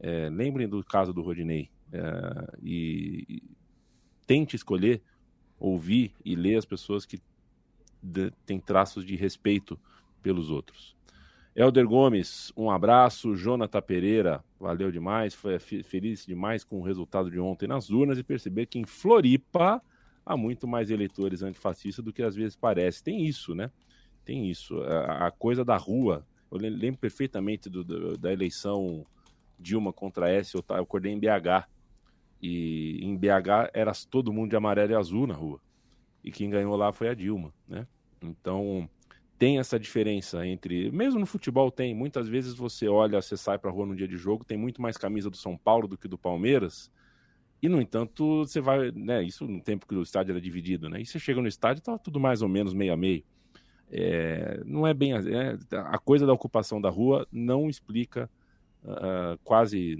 [0.00, 2.00] É, lembrem do caso do Rodinei é,
[2.62, 3.42] e, e,
[4.26, 5.02] tente escolher,
[5.60, 7.20] ouvir e ler as pessoas que
[8.46, 9.78] têm traços de respeito
[10.22, 10.96] pelos outros.
[11.54, 13.36] Elder Gomes, um abraço.
[13.36, 15.34] Jonathan Pereira, valeu demais.
[15.34, 19.82] Foi feliz demais com o resultado de ontem nas urnas e perceber que em Floripa
[20.24, 23.04] há muito mais eleitores antifascistas do que às vezes parece.
[23.04, 23.70] Tem isso, né?
[24.24, 24.80] Tem isso.
[24.82, 26.26] A, a coisa da rua.
[26.50, 29.04] Eu lembro perfeitamente do, do, da eleição
[29.58, 30.54] Dilma contra S.
[30.54, 31.68] Eu, eu acordei em BH.
[32.42, 35.60] E em BH era todo mundo de amarelo e azul na rua.
[36.22, 37.86] E quem ganhou lá foi a Dilma, né?
[38.22, 38.88] Então
[39.38, 40.90] tem essa diferença entre.
[40.90, 41.94] Mesmo no futebol tem.
[41.94, 44.96] Muitas vezes você olha, você sai pra rua no dia de jogo, tem muito mais
[44.96, 46.90] camisa do São Paulo do que do Palmeiras.
[47.62, 48.90] E, no entanto, você vai.
[48.92, 51.00] Né, isso no tempo que o estádio era dividido, né?
[51.00, 53.24] E você chega no estádio tá tudo mais ou menos meio a meio.
[53.96, 58.28] É, não é bem é, a coisa da ocupação da rua não explica
[58.82, 59.94] uh, quase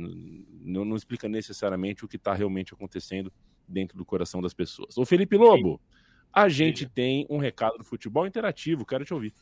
[0.60, 3.32] não, não, explica necessariamente o que está realmente acontecendo
[3.68, 4.98] dentro do coração das pessoas.
[4.98, 5.80] O Felipe Lobo,
[6.32, 9.32] a gente tem um recado do futebol interativo, quero te ouvir.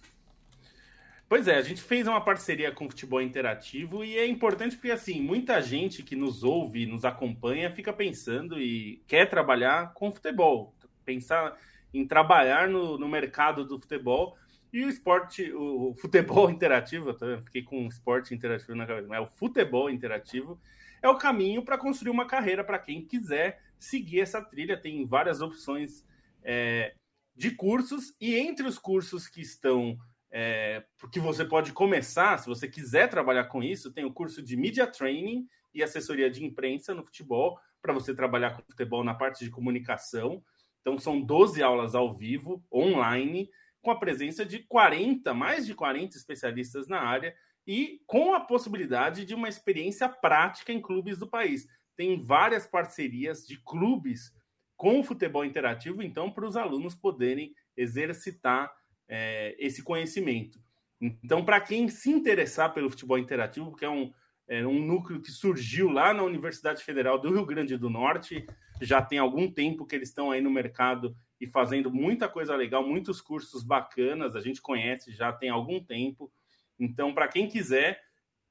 [1.30, 4.90] Pois é, a gente fez uma parceria com o Futebol Interativo e é importante porque,
[4.90, 10.74] assim, muita gente que nos ouve, nos acompanha, fica pensando e quer trabalhar com futebol.
[11.06, 11.56] Pensar
[11.94, 14.36] em trabalhar no, no mercado do futebol.
[14.72, 19.20] E o esporte, o, futebol interativo, eu fiquei com esporte interativo na cabeça, mas é
[19.20, 20.60] o futebol interativo
[21.02, 24.80] é o caminho para construir uma carreira para quem quiser seguir essa trilha.
[24.80, 26.06] Tem várias opções
[26.44, 26.94] é,
[27.34, 29.98] de cursos, e entre os cursos que estão,
[30.30, 34.56] é, que você pode começar, se você quiser trabalhar com isso, tem o curso de
[34.56, 39.44] Media Training e assessoria de imprensa no futebol, para você trabalhar com futebol na parte
[39.44, 40.40] de comunicação.
[40.80, 43.50] Então, são 12 aulas ao vivo, online,
[43.82, 47.34] com a presença de 40, mais de 40 especialistas na área
[47.66, 51.66] e com a possibilidade de uma experiência prática em clubes do país.
[51.96, 54.32] Tem várias parcerias de clubes
[54.76, 58.72] com o futebol interativo, então, para os alunos poderem exercitar
[59.08, 60.60] é, esse conhecimento.
[61.00, 64.12] Então, para quem se interessar pelo futebol interativo, que é um,
[64.48, 68.46] é um núcleo que surgiu lá na Universidade Federal do Rio Grande do Norte,
[68.80, 72.86] já tem algum tempo que eles estão aí no mercado e fazendo muita coisa legal,
[72.86, 76.32] muitos cursos bacanas, a gente conhece já tem algum tempo.
[76.78, 78.00] Então, para quem quiser,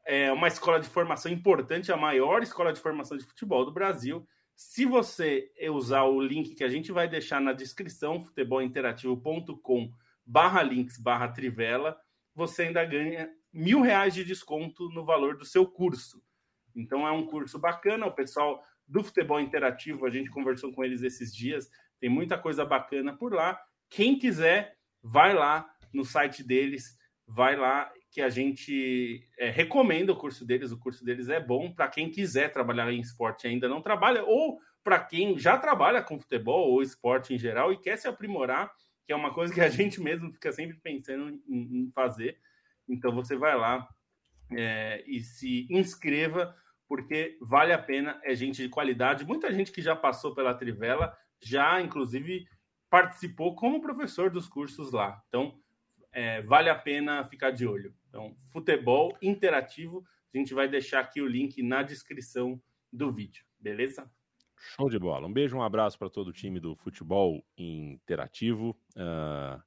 [0.05, 4.27] é uma escola de formação importante, a maior escola de formação de futebol do Brasil.
[4.57, 9.93] Se você usar o link que a gente vai deixar na descrição, futebolinterativo.com
[10.25, 11.97] barra links barra trivela,
[12.35, 16.21] você ainda ganha mil reais de desconto no valor do seu curso.
[16.75, 21.01] Então é um curso bacana, o pessoal do futebol interativo, a gente conversou com eles
[21.01, 21.71] esses dias,
[22.01, 23.61] tem muita coisa bacana por lá.
[23.89, 26.97] Quem quiser, vai lá no site deles,
[27.27, 30.71] vai lá que a gente é, recomenda o curso deles.
[30.71, 34.23] O curso deles é bom para quem quiser trabalhar em esporte e ainda não trabalha,
[34.25, 38.73] ou para quem já trabalha com futebol ou esporte em geral e quer se aprimorar,
[39.05, 42.37] que é uma coisa que a gente mesmo fica sempre pensando em, em fazer.
[42.89, 43.87] Então você vai lá
[44.51, 46.55] é, e se inscreva
[46.87, 49.23] porque vale a pena, é gente de qualidade.
[49.23, 52.45] Muita gente que já passou pela Trivela, já inclusive
[52.89, 55.21] participou como professor dos cursos lá.
[55.27, 55.57] Então,
[56.11, 57.93] é, vale a pena ficar de olho.
[58.09, 62.61] Então, futebol interativo, a gente vai deixar aqui o link na descrição
[62.91, 64.09] do vídeo, beleza?
[64.57, 65.27] Show de bola.
[65.27, 68.77] Um beijo, um abraço para todo o time do futebol interativo.
[68.95, 69.61] Uh,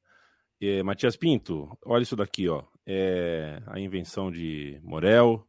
[0.61, 2.63] e, Matias Pinto, olha isso daqui, ó.
[2.87, 5.47] É a invenção de Morel,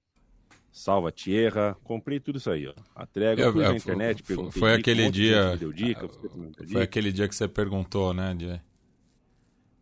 [0.76, 2.73] Salva Tierra, comprei tudo isso aí, ó.
[2.93, 6.09] A trégua, eu, na internet, foi, foi aquele dia, dica,
[6.69, 8.61] foi aquele dia que você perguntou, né, de...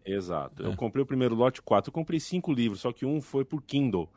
[0.06, 0.62] Exato.
[0.62, 0.68] É.
[0.68, 3.64] Eu comprei o primeiro lote 4, eu comprei cinco livros, só que um foi por
[3.64, 4.08] Kindle.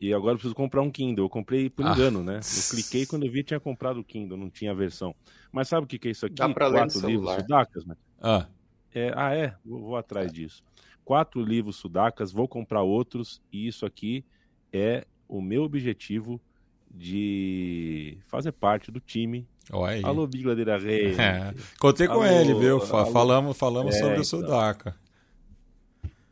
[0.00, 1.26] E agora eu preciso comprar um Kindle.
[1.26, 1.92] Eu comprei por ah.
[1.92, 2.36] engano, né?
[2.36, 5.14] Eu cliquei quando eu vi tinha comprado o Kindle, não tinha a versão.
[5.52, 6.36] Mas sabe o que, que é isso aqui?
[6.36, 7.96] Dá pra Quatro ler livros sudacas, né?
[8.18, 8.46] Ah.
[8.94, 9.54] É, ah, é?
[9.62, 10.64] Vou, vou atrás disso.
[11.04, 14.24] Quatro livros sudacas, vou comprar outros, e isso aqui
[14.72, 16.40] é o meu objetivo
[16.90, 19.46] de fazer parte do time.
[19.72, 20.02] Oi.
[20.04, 21.14] Alô, Bigladeira Rei.
[21.18, 21.54] É.
[21.78, 22.82] Contei com alô, ele, viu?
[22.82, 23.06] Alô.
[23.06, 24.24] Falamos, falamos é, sobre o então.
[24.24, 24.96] Sudaca.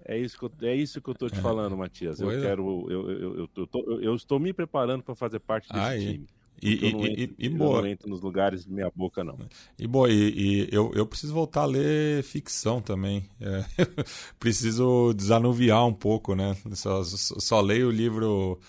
[0.04, 1.42] É isso que eu, é isso que eu tô te é.
[1.42, 2.20] falando, Matias.
[2.20, 2.86] Eu quero.
[2.90, 6.12] Eu, eu, eu, eu, tô, eu, estou me preparando para fazer parte desse Aí.
[6.12, 6.26] time.
[6.62, 7.78] E, e, entro, e, e boa.
[7.78, 9.36] Eu não entro nos lugares de minha boca, não.
[9.78, 13.28] E boa, e, e eu, eu preciso voltar a ler ficção também.
[13.40, 13.64] É,
[14.38, 16.56] preciso desanuviar um pouco, né?
[16.74, 18.60] Só, só, só, leio o livro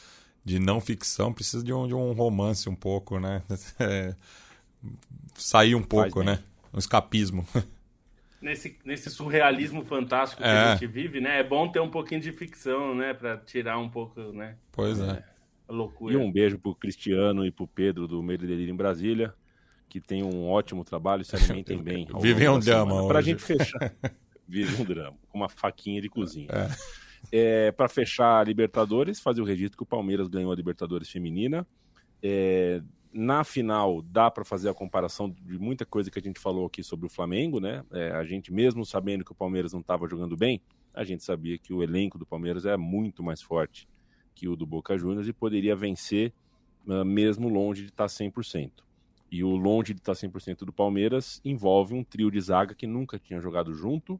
[0.44, 3.44] de não ficção, preciso de um, de um romance um pouco, né?
[3.80, 4.16] É,
[5.36, 6.40] sair um pouco, né?
[6.74, 7.48] Um escapismo.
[8.44, 10.52] nesse, nesse surrealismo fantástico que é.
[10.52, 11.40] a gente vive, né?
[11.40, 13.14] É bom ter um pouquinho de ficção, né?
[13.14, 14.56] Para tirar um pouco, né?
[14.72, 15.24] Pois é.
[15.68, 16.14] Loucura.
[16.14, 19.34] E um beijo pro Cristiano e pro Pedro do Meio Delírio em Brasília,
[19.90, 22.08] que tem um ótimo trabalho se alimentem bem.
[22.20, 23.94] Vivem um drama Para a gente fechar.
[24.48, 26.50] Vive um drama, com uma faquinha de cozinha.
[26.52, 26.70] É.
[27.32, 31.66] É, para fechar a Libertadores, fazer o registro que o Palmeiras ganhou a Libertadores feminina.
[32.22, 32.82] É,
[33.14, 36.84] na final, dá para fazer a comparação de muita coisa que a gente falou aqui
[36.84, 37.84] sobre o Flamengo, né?
[37.94, 40.62] É, a gente, mesmo sabendo que o Palmeiras não estava jogando bem,
[40.94, 43.88] a gente sabia que o elenco do Palmeiras é muito mais forte
[44.34, 46.34] que o do Boca Juniors e poderia vencer
[46.88, 48.72] uh, mesmo longe de estar tá 100%.
[49.32, 52.86] E o longe de estar tá 100% do Palmeiras envolve um trio de zaga que
[52.86, 54.20] nunca tinha jogado junto,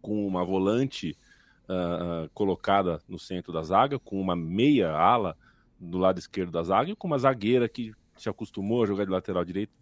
[0.00, 1.16] com uma volante
[1.64, 5.36] uh, colocada no centro da zaga, com uma meia ala
[5.78, 9.10] do lado esquerdo da zaga e com uma zagueira que se acostumou a jogar de
[9.10, 9.72] lateral direito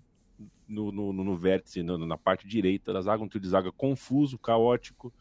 [0.67, 4.39] no, no, no vértice, no, na parte direita da zaga, um trio de zaga confuso,
[4.39, 5.13] caótico,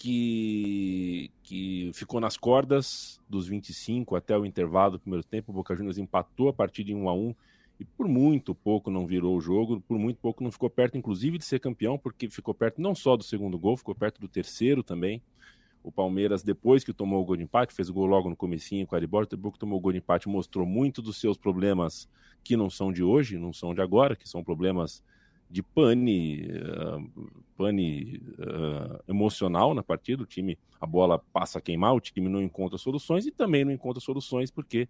[0.00, 5.52] que, que ficou nas cordas dos 25 até o intervalo do primeiro tempo.
[5.52, 7.34] O Boca Juniors empatou a partida em 1 a 1
[7.78, 11.36] e por muito pouco não virou o jogo, por muito pouco não ficou perto, inclusive,
[11.36, 14.82] de ser campeão, porque ficou perto não só do segundo gol, ficou perto do terceiro
[14.82, 15.22] também.
[15.82, 18.86] O Palmeiras, depois que tomou o gol de empate, fez o gol logo no comecinho
[18.86, 22.08] com a Aribor, depois que tomou o gol de empate, mostrou muito dos seus problemas
[22.42, 25.02] que não são de hoje, não são de agora, que são problemas
[25.50, 30.22] de pane, uh, pane uh, emocional na partida.
[30.22, 33.72] O time, a bola passa a queimar, o time não encontra soluções e também não
[33.72, 34.88] encontra soluções porque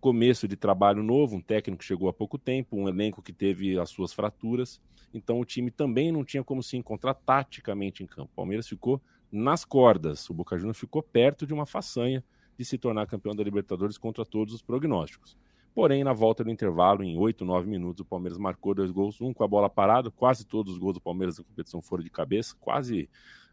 [0.00, 3.90] começo de trabalho novo, um técnico chegou há pouco tempo, um elenco que teve as
[3.90, 4.80] suas fraturas,
[5.12, 8.30] então o time também não tinha como se encontrar taticamente em campo.
[8.32, 9.00] O Palmeiras ficou
[9.32, 10.28] nas cordas.
[10.28, 12.22] O Boca Juniors ficou perto de uma façanha
[12.58, 15.36] de se tornar campeão da Libertadores contra todos os prognósticos.
[15.76, 19.34] Porém, na volta do intervalo, em 8, 9 minutos, o Palmeiras marcou dois gols, um
[19.34, 22.56] com a bola parada, quase todos os gols do Palmeiras na competição foram de cabeça,
[22.58, 23.10] quase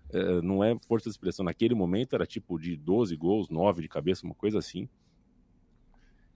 [0.10, 1.44] é, não é força de expressão.
[1.44, 4.88] Naquele momento era tipo de 12 gols, 9 de cabeça, uma coisa assim.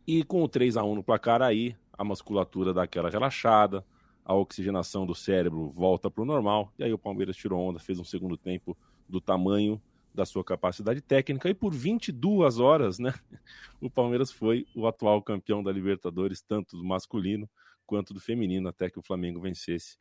[0.06, 3.82] E com o 3 a 1 no placar aí, a musculatura dá aquela relaxada,
[4.26, 7.98] a oxigenação do cérebro volta para o normal, e aí o Palmeiras tirou onda, fez
[7.98, 8.76] um segundo tempo
[9.08, 9.82] do tamanho
[10.18, 13.14] da sua capacidade técnica e por 22 horas, né,
[13.80, 17.48] o Palmeiras foi o atual campeão da Libertadores, tanto do masculino
[17.86, 19.96] quanto do feminino, até que o Flamengo vencesse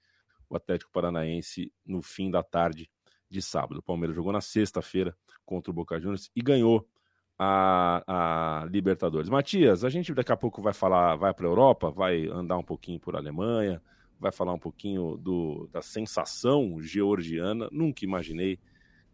[0.49, 2.91] o Atlético Paranaense no fim da tarde
[3.29, 3.79] de sábado.
[3.79, 5.15] O Palmeiras jogou na sexta-feira
[5.45, 6.89] contra o Boca Juniors e ganhou
[7.39, 9.29] a, a, Libertadores.
[9.29, 12.63] Matias, a gente daqui a pouco vai falar, vai para a Europa, vai andar um
[12.63, 13.83] pouquinho por Alemanha,
[14.19, 17.69] vai falar um pouquinho do, da sensação georgiana.
[17.71, 18.59] Nunca imaginei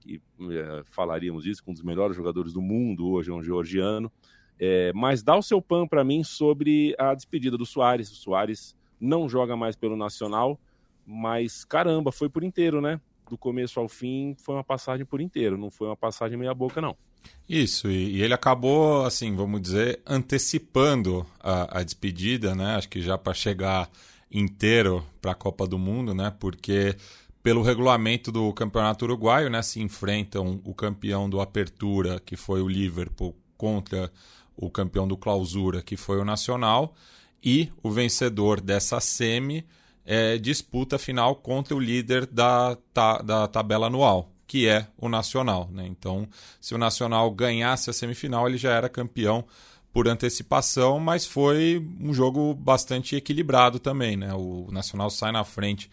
[0.03, 4.11] que é, falaríamos isso, com um dos melhores jogadores do mundo hoje, é um georgiano.
[4.59, 8.11] É, mas dá o seu pan para mim sobre a despedida do Soares.
[8.11, 10.59] O Soares não joga mais pelo Nacional,
[11.07, 13.00] mas caramba, foi por inteiro, né?
[13.28, 16.80] Do começo ao fim foi uma passagem por inteiro, não foi uma passagem meia boca,
[16.80, 16.96] não.
[17.48, 22.76] Isso, e, e ele acabou, assim, vamos dizer, antecipando a, a despedida, né?
[22.76, 23.88] Acho que já para chegar
[24.30, 26.32] inteiro para a Copa do Mundo, né?
[26.38, 26.96] Porque
[27.43, 32.68] pelo regulamento do Campeonato Uruguaio, né, se enfrentam o campeão do Apertura, que foi o
[32.68, 34.11] Liverpool, contra
[34.57, 36.95] o campeão do Clausura, que foi o Nacional,
[37.43, 39.66] e o vencedor dessa semi
[40.05, 45.68] é, disputa final contra o líder da, ta, da tabela anual, que é o Nacional.
[45.72, 45.86] Né?
[45.86, 46.28] Então,
[46.61, 49.45] se o Nacional ganhasse a semifinal, ele já era campeão
[49.93, 54.16] por antecipação, mas foi um jogo bastante equilibrado também.
[54.16, 54.32] Né?
[54.32, 55.90] O Nacional sai na frente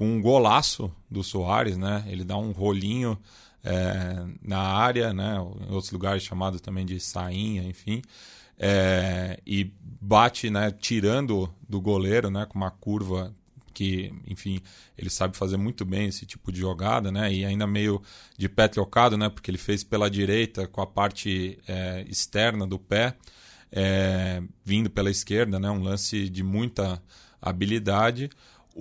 [0.00, 2.02] com um golaço do Soares, né?
[2.06, 3.18] ele dá um rolinho
[3.62, 5.34] é, na área, né?
[5.34, 8.00] em outros lugares chamado também de sainha, enfim.
[8.58, 9.70] É, e
[10.00, 13.34] bate, né, tirando do goleiro, né, com uma curva
[13.74, 14.62] que, enfim,
[14.96, 17.32] ele sabe fazer muito bem esse tipo de jogada, né?
[17.32, 18.02] E ainda meio
[18.38, 19.28] de pé trocado, né?
[19.28, 23.14] Porque ele fez pela direita com a parte é, externa do pé,
[23.70, 25.70] é, vindo pela esquerda, né?
[25.70, 27.00] Um lance de muita
[27.40, 28.28] habilidade.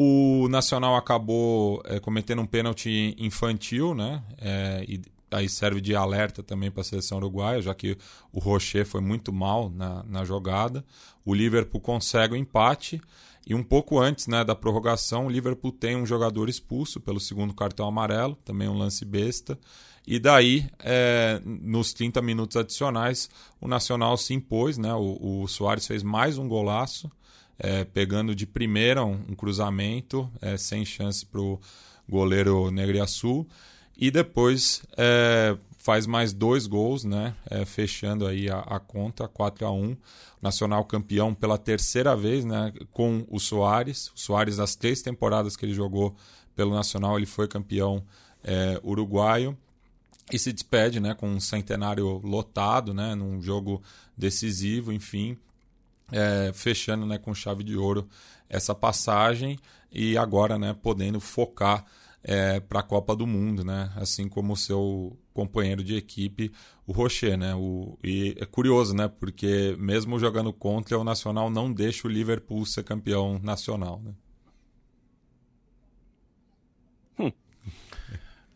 [0.01, 4.23] O Nacional acabou é, cometendo um pênalti infantil, né?
[4.37, 7.97] É, e aí serve de alerta também para a seleção uruguaia, já que
[8.31, 10.85] o Rocher foi muito mal na, na jogada.
[11.25, 13.01] O Liverpool consegue o empate.
[13.45, 17.53] E um pouco antes né, da prorrogação, o Liverpool tem um jogador expulso pelo segundo
[17.53, 19.59] cartão amarelo, também um lance besta.
[20.07, 23.29] E daí, é, nos 30 minutos adicionais,
[23.59, 24.77] o Nacional se impôs.
[24.77, 27.11] Né, o, o Soares fez mais um golaço,
[27.59, 31.59] é, pegando de primeira um, um cruzamento, é, sem chance para o
[32.07, 33.45] goleiro Negriaçu.
[33.97, 37.35] E depois é, faz mais dois gols, né?
[37.49, 39.97] É, fechando aí a, a, conta, 4 a 1
[40.41, 42.71] Nacional campeão pela terceira vez, né?
[42.93, 44.07] Com o Soares.
[44.15, 46.15] O Soares, nas três temporadas que ele jogou
[46.55, 48.03] pelo Nacional, ele foi campeão
[48.41, 49.57] é, uruguaio.
[50.31, 51.13] E se despede, né?
[51.13, 53.15] Com um centenário lotado, né?
[53.15, 53.81] Num jogo
[54.17, 55.37] decisivo, enfim.
[56.11, 58.07] É, fechando né, com chave de ouro
[58.49, 59.59] essa passagem
[59.91, 61.85] e agora né, podendo focar
[62.23, 63.91] é, para a Copa do Mundo, né?
[63.95, 66.51] Assim como o seu companheiro de equipe,
[66.85, 67.55] o Rocher, né?
[67.55, 69.07] O, e é curioso, né?
[69.07, 74.13] Porque mesmo jogando contra, o Nacional não deixa o Liverpool ser campeão nacional, né?
[77.19, 77.31] Hum.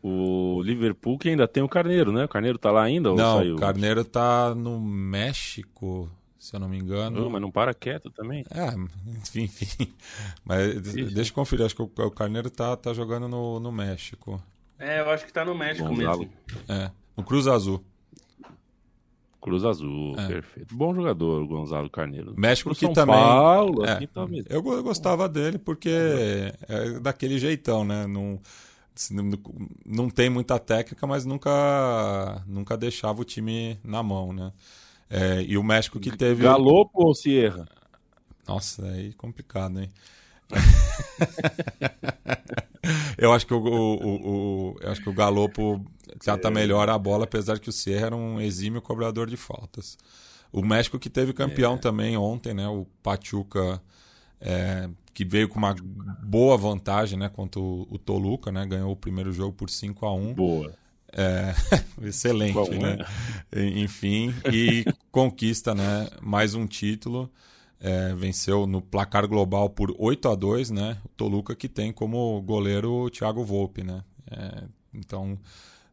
[0.01, 2.26] O Liverpool que ainda tem o Carneiro, né?
[2.26, 3.14] O Carneiro tá lá ainda?
[3.14, 6.12] Não, o Carneiro tá no México
[6.44, 7.22] se eu não me engano.
[7.22, 8.44] Não, mas não para quieto também.
[8.52, 8.68] É,
[9.18, 9.94] enfim, enfim.
[10.44, 11.16] Mas Isso.
[11.16, 14.44] deixa eu conferir, acho que o, Carneiro tá, tá jogando no, no México.
[14.78, 16.20] É, eu acho que tá no México Gonzalo.
[16.20, 16.34] mesmo.
[16.68, 17.82] É, no Cruz Azul.
[19.41, 20.28] Cruz Azul, é.
[20.28, 20.76] perfeito.
[20.76, 22.34] Bom jogador, o Gonzalo Carneiro.
[22.38, 23.16] México Pro que São também.
[23.16, 25.89] Paulo, é, tá eu, eu gostava dele porque
[26.68, 28.06] é daquele jeitão, né?
[28.06, 28.38] Não,
[29.86, 34.52] não tem muita técnica, mas nunca, nunca deixava o time na mão, né?
[35.16, 36.41] É, e o México que teve.
[36.41, 37.68] Galopo ou Sierra?
[38.47, 39.88] Nossa, aí é complicado, hein?
[43.16, 45.86] eu acho que o, o, o, eu acho que o Galopo
[46.20, 49.99] trata melhor a bola, apesar que o Sierra era um exímio cobrador de faltas.
[50.51, 51.78] O México que teve campeão é.
[51.78, 52.68] também ontem, né?
[52.68, 53.80] O Pachuca,
[54.41, 55.76] é, que veio com uma
[56.24, 58.66] boa vantagem né, contra o, o Toluca, né?
[58.66, 60.74] Ganhou o primeiro jogo por 5 a 1 Boa.
[61.16, 61.53] É,
[62.01, 62.97] excelente, Bom, né?
[62.97, 63.70] né?
[63.78, 67.32] Enfim, e conquista né, mais um título.
[67.80, 70.97] É, venceu no placar global por 8 a 2 né?
[71.03, 74.01] O Toluca que tem como goleiro o Thiago Volpe, né?
[74.32, 75.38] É, então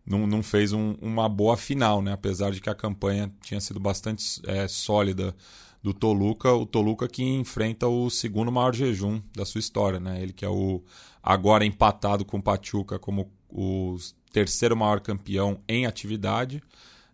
[0.07, 2.13] não, não fez um, uma boa final, né?
[2.13, 5.35] Apesar de que a campanha tinha sido bastante é, sólida
[5.83, 10.23] do Toluca, o Toluca que enfrenta o segundo maior jejum da sua história, né?
[10.23, 10.83] Ele que é o
[11.23, 16.63] agora empatado com o Pachuca como os terceiro maior campeão em atividade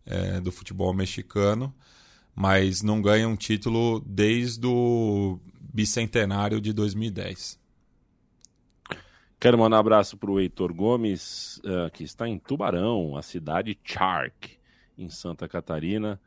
[0.05, 1.75] é, do futebol mexicano,
[2.35, 5.41] mas não ganha um título desde o
[5.73, 7.59] bicentenário de 2010.
[9.39, 13.79] Quero mandar um abraço para o Heitor Gomes, uh, que está em Tubarão, a cidade
[13.85, 14.57] Chark,
[14.97, 16.19] em Santa Catarina.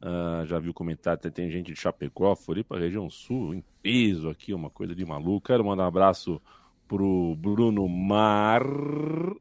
[0.00, 4.70] Uh, já viu comentário, tem gente de Chapecó, Floripa, região sul, em peso aqui, uma
[4.70, 5.46] coisa de maluco.
[5.46, 6.40] Quero mandar um abraço
[6.88, 9.34] para o Bruno Marlon,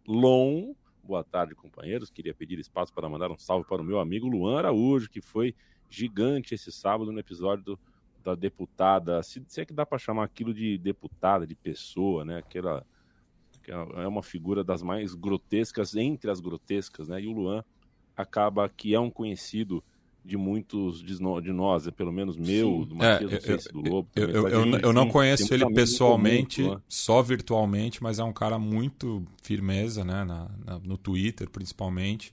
[1.06, 2.10] Boa tarde, companheiros.
[2.10, 5.54] Queria pedir espaço para mandar um salve para o meu amigo Luan Araújo, que foi
[5.90, 7.80] gigante esse sábado no episódio do,
[8.24, 9.22] da deputada.
[9.22, 12.38] Se, se é que dá para chamar aquilo de deputada, de pessoa, né?
[12.38, 12.86] Aquela
[13.62, 17.22] que é, é uma figura das mais grotescas entre as grotescas, né?
[17.22, 17.66] E o Luan
[18.16, 19.84] acaba que é um conhecido
[20.24, 23.82] de muitos de nós, é pelo menos meu, do Matias, é, não sei se do
[23.82, 24.10] Lobo.
[24.16, 26.82] Eu, eu, eu, eu não conheço ele pessoalmente, muito, né?
[26.88, 32.32] só virtualmente, mas é um cara muito firmeza, né, na, na, no Twitter principalmente,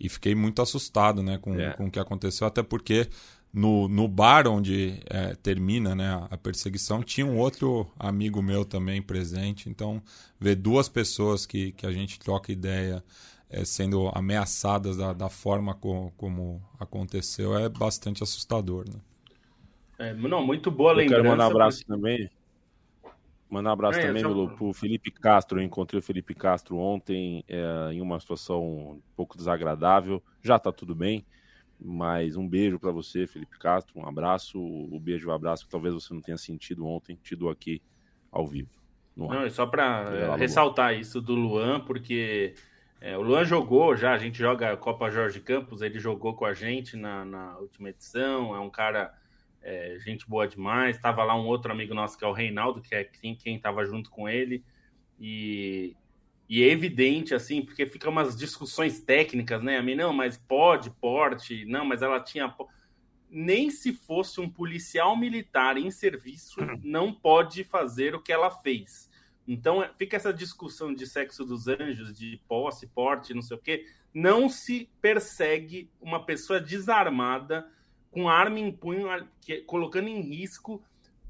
[0.00, 1.72] e fiquei muito assustado, né, com, é.
[1.74, 3.08] com o que aconteceu, até porque
[3.52, 9.02] no, no bar onde é, termina né, a perseguição, tinha um outro amigo meu também
[9.02, 10.02] presente, então
[10.38, 13.04] ver duas pessoas que, que a gente troca ideia
[13.50, 18.84] é, sendo ameaçadas da, da forma co, como aconteceu é bastante assustador.
[18.88, 19.00] Né?
[19.98, 21.18] É, não, muito boa lembrança.
[21.18, 22.30] Eu quero mandar um abraço também.
[23.50, 24.46] Mandar um abraço é, também só...
[24.46, 25.60] pro Felipe Castro.
[25.60, 30.22] Eu encontrei o Felipe Castro ontem é, em uma situação um pouco desagradável.
[30.40, 31.26] Já tá tudo bem.
[31.82, 33.98] Mas um beijo para você, Felipe Castro.
[33.98, 34.60] Um abraço.
[34.60, 37.82] O beijo e o abraço que talvez você não tenha sentido ontem, tido aqui
[38.30, 38.70] ao vivo.
[39.16, 42.54] Não, é só para ressaltar isso do Luan, porque
[43.00, 46.44] é, o Luan jogou já, a gente joga a Copa Jorge Campos, ele jogou com
[46.44, 49.14] a gente na, na última edição, é um cara,
[49.62, 50.96] é, gente boa demais.
[50.96, 54.10] Estava lá um outro amigo nosso que é o Reinaldo, que é quem estava junto
[54.10, 54.62] com ele,
[55.18, 55.96] e,
[56.46, 59.78] e é evidente, assim, porque fica umas discussões técnicas, né?
[59.78, 62.54] A mim, não, mas pode, porte, não, mas ela tinha
[63.30, 66.80] nem se fosse um policial militar em serviço, uhum.
[66.82, 69.09] não pode fazer o que ela fez.
[69.46, 73.60] Então é, fica essa discussão de sexo dos anjos, de posse, porte, não sei o
[73.60, 73.86] quê.
[74.12, 77.66] Não se persegue uma pessoa desarmada
[78.10, 79.08] com arma em punho,
[79.66, 80.82] colocando em risco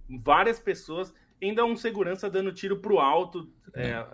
[0.09, 1.13] várias pessoas.
[1.43, 3.51] Ainda um segurança dando tiro para o alto.
[3.75, 4.05] É,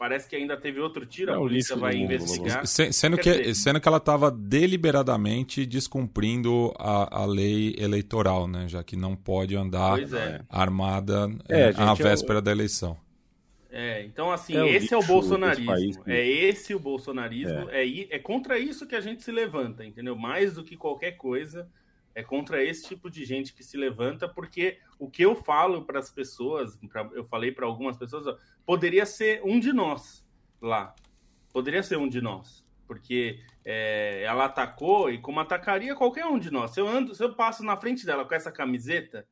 [0.00, 2.66] Parece que ainda teve outro tiro, é a polícia vai investigar.
[2.66, 8.66] Sendo que, sendo que ela estava deliberadamente descumprindo a, a lei eleitoral, né?
[8.66, 10.40] Já que não pode andar é.
[10.48, 12.42] armada é, é à véspera é o...
[12.42, 12.96] da eleição.
[13.72, 15.66] É, então assim, é esse é o bolsonarismo.
[15.66, 16.18] País, né?
[16.18, 17.70] É esse o bolsonarismo.
[17.70, 17.86] É.
[17.86, 18.16] é.
[18.16, 20.16] É, contra isso que a gente se levanta, entendeu?
[20.16, 21.70] Mais do que qualquer coisa,
[22.14, 26.00] é contra esse tipo de gente que se levanta, porque o que eu falo para
[26.00, 30.26] as pessoas, pra, eu falei para algumas pessoas, ó, poderia ser um de nós
[30.60, 30.94] lá.
[31.52, 32.64] Poderia ser um de nós.
[32.86, 36.72] Porque é, ela atacou e como atacaria qualquer um de nós.
[36.72, 39.26] Se eu, ando, se eu passo na frente dela com essa camiseta,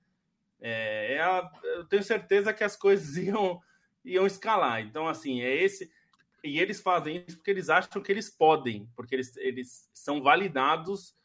[0.61, 3.61] é, ela, eu tenho certeza que as coisas iam,
[4.05, 4.81] iam escalar.
[4.81, 5.91] Então, assim, é esse.
[6.45, 11.17] E eles fazem isso porque eles acham que eles podem, porque eles, eles são validados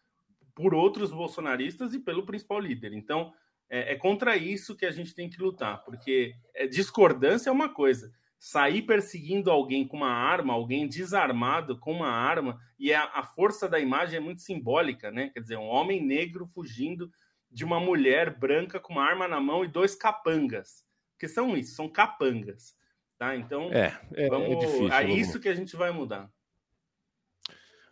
[0.55, 2.93] por outros bolsonaristas e pelo principal líder.
[2.93, 3.33] Então,
[3.69, 7.69] é, é, contra isso que a gente tem que lutar, porque é, discordância é uma
[7.69, 8.11] coisa.
[8.39, 13.69] Sair perseguindo alguém com uma arma, alguém desarmado com uma arma, e a, a força
[13.69, 15.29] da imagem é muito simbólica, né?
[15.29, 17.09] Quer dizer, um homem negro fugindo
[17.49, 20.82] de uma mulher branca com uma arma na mão e dois capangas.
[21.23, 22.75] Que são isso, são capangas.
[23.17, 23.33] Tá?
[23.33, 24.91] Então, é, é, é vamos, é difícil.
[24.91, 26.29] É isso que a gente vai mudar.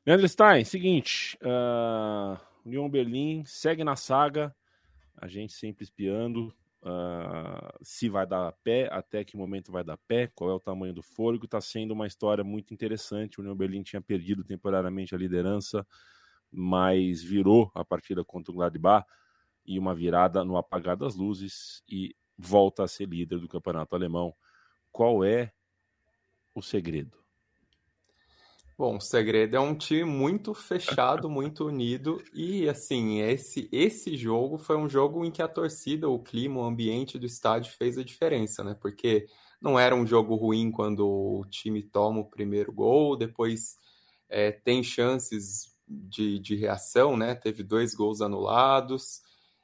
[0.05, 1.39] Leandro Stein, seguinte.
[1.41, 4.53] Uh, União Berlim segue na saga
[5.15, 10.27] a gente sempre espiando uh, se vai dar pé, até que momento vai dar pé,
[10.35, 11.45] qual é o tamanho do fôlego.
[11.45, 13.39] Está sendo uma história muito interessante.
[13.39, 15.87] O União Berlim tinha perdido temporariamente a liderança,
[16.51, 19.07] mas virou a partida contra o Gladbach
[19.65, 24.33] e uma virada no apagar das luzes e volta a ser líder do campeonato alemão.
[24.91, 25.51] Qual é
[26.53, 27.21] o segredo?
[28.77, 34.57] Bom, o segredo é um time muito fechado, muito unido e assim, esse esse jogo
[34.57, 38.03] foi um jogo em que a torcida, o clima, o ambiente do estádio fez a
[38.03, 38.75] diferença, né?
[38.81, 39.27] Porque
[39.61, 43.77] não era um jogo ruim quando o time toma o primeiro gol, depois
[44.27, 47.35] é, tem chances de, de reação, né?
[47.35, 49.21] Teve dois gols anulados.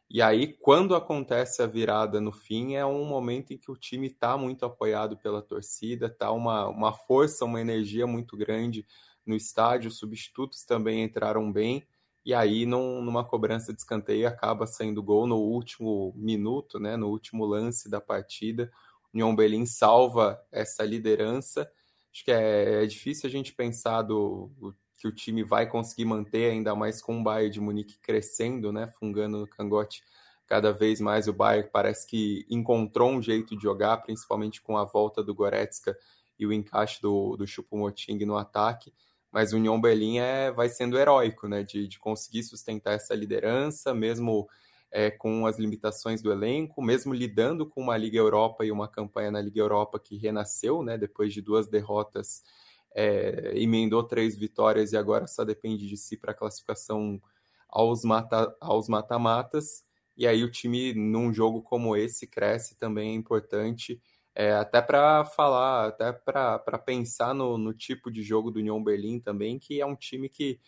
[0.10, 4.08] E aí, quando acontece a virada no fim, é um momento em que o time
[4.08, 8.86] está muito apoiado pela torcida, tá uma, uma força, uma energia muito grande
[9.26, 11.86] no estádio, os substitutos também entraram bem,
[12.26, 17.10] e aí num, numa cobrança de escanteio acaba saindo gol no último minuto, né, no
[17.10, 18.72] último lance da partida.
[19.06, 21.70] O União Berlim salva essa liderança.
[22.14, 24.52] Acho que é, é difícil a gente pensar do,
[24.98, 28.88] que o time vai conseguir manter, ainda mais com o Bayern de Munique crescendo, né,
[29.00, 30.04] fungando no cangote
[30.48, 31.28] cada vez mais.
[31.28, 35.98] O Bayern parece que encontrou um jeito de jogar, principalmente com a volta do Goretzka
[36.40, 38.92] e o encaixe do, do Choupo-Moting no ataque
[39.32, 43.94] mas o União Berlim é, vai sendo heróico, né, de, de conseguir sustentar essa liderança,
[43.94, 44.48] mesmo
[44.92, 49.32] é, com as limitações do elenco, mesmo lidando com uma Liga Europa e uma campanha
[49.32, 52.44] na Liga Europa que renasceu, né, depois de duas derrotas,
[52.96, 57.22] é, emendou três vitórias e agora só depende de si para a classificação
[57.70, 59.84] aos mata, aos mata-matas.
[60.16, 64.02] E aí o time num jogo como esse cresce também é importante
[64.40, 69.20] é, até para falar, até para pensar no, no, tipo de jogo do União Berlim
[69.20, 70.60] também, que é um time que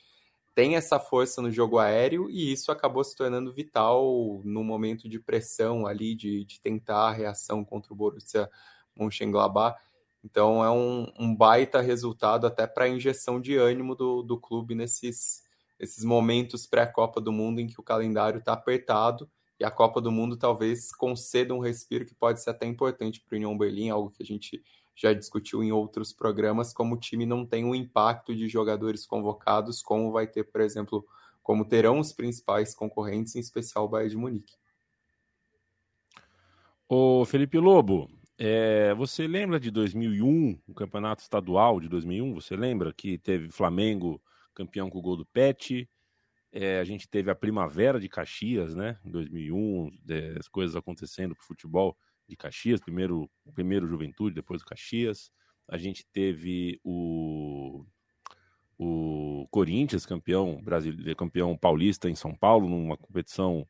[0.56, 5.20] tem essa força no jogo aéreo e isso acabou se tornando vital no momento de
[5.20, 8.50] pressão ali, de, de tentar a reação contra o Borussia
[8.96, 9.80] Mönchengladbach.
[10.24, 14.76] Então é um, um baita resultado até para a injeção de ânimo do, do clube
[14.76, 15.44] nesses,
[15.80, 20.12] nesses momentos pré-Copa do Mundo em que o calendário está apertado e a Copa do
[20.12, 24.10] Mundo talvez conceda um respiro que pode ser até importante para o União Berlim, algo
[24.10, 24.64] que a gente
[24.96, 29.82] já discutiu em outros programas, como o time não tem um impacto de jogadores convocados,
[29.82, 31.06] como vai ter, por exemplo,
[31.42, 34.54] como terão os principais concorrentes, em especial o Bayern de Munique.
[36.88, 38.10] Ô Felipe Lobo,
[38.42, 42.34] é, você lembra de 2001, o campeonato estadual de 2001?
[42.36, 44.22] Você lembra que teve Flamengo
[44.56, 45.90] campeão com o gol do Pet?
[46.50, 48.98] É, a gente teve a primavera de Caxias, né?
[49.04, 51.98] Em 2001, é, as coisas acontecendo com o futebol
[52.30, 55.34] de Caxias, primeiro, primeiro Juventude, depois o Caxias.
[55.68, 57.86] A gente teve o,
[58.78, 63.68] o Corinthians, campeão brasileiro, campeão paulista em São Paulo, numa competição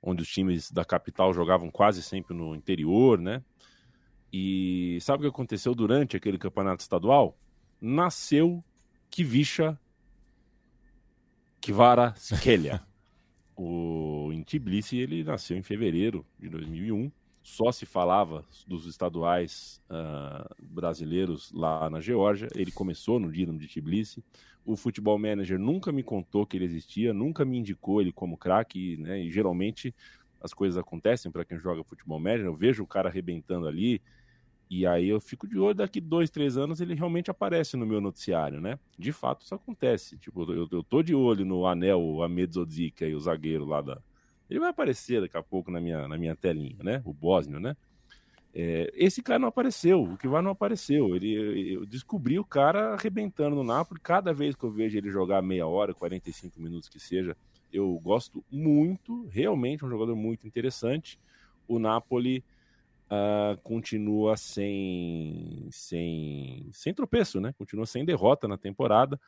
[0.00, 3.42] onde os times da capital jogavam quase sempre no interior, né?
[4.32, 7.36] E sabe o que aconteceu durante aquele campeonato estadual?
[7.80, 8.64] Nasceu
[9.10, 9.78] Kivisha
[11.60, 12.80] Kvara Skelia.
[13.54, 17.10] o em Tbilisi ele nasceu em fevereiro de 2001.
[17.42, 22.48] Só se falava dos estaduais uh, brasileiros lá na Geórgia.
[22.54, 24.24] Ele começou no Dinamo de Tbilisi.
[24.64, 28.96] O futebol manager nunca me contou que ele existia, nunca me indicou ele como craque,
[28.96, 29.20] né?
[29.20, 29.92] E geralmente
[30.40, 32.46] as coisas acontecem para quem joga futebol manager.
[32.46, 34.00] Eu vejo o cara arrebentando ali,
[34.74, 38.00] e aí eu fico de olho, daqui dois, três anos ele realmente aparece no meu
[38.00, 38.78] noticiário, né?
[38.98, 40.16] De fato isso acontece.
[40.16, 44.00] Tipo, eu, eu tô de olho no Anel, o Amedzodzic aí, o zagueiro lá da.
[44.48, 47.02] Ele vai aparecer daqui a pouco na minha, na minha telinha, né?
[47.04, 47.76] O Bósnio, né?
[48.54, 51.14] É, esse cara não apareceu, o que vai não apareceu.
[51.14, 54.00] Ele, eu descobri o cara arrebentando no Napoli.
[54.00, 57.36] Cada vez que eu vejo ele jogar meia hora, 45 minutos que seja,
[57.70, 61.20] eu gosto muito, realmente um jogador muito interessante.
[61.68, 62.42] O Napoli
[63.12, 67.52] uh, continua sem, sem, sem tropeço, né?
[67.52, 69.20] Continua sem derrota na temporada.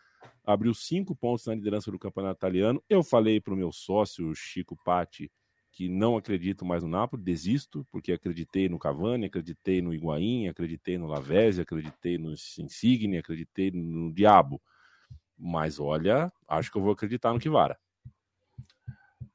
[0.42, 2.82] Abriu cinco pontos na liderança do campeonato italiano.
[2.88, 5.30] Eu falei para o meu sócio, Chico Patti,
[5.70, 10.96] que não acredito mais no Napoli, desisto, porque acreditei no Cavani, acreditei no Higuaín, acreditei
[10.96, 14.62] no Lavezzi, acreditei no Insigne, acreditei no Diabo.
[15.36, 17.78] Mas olha, acho que eu vou acreditar no Kivara.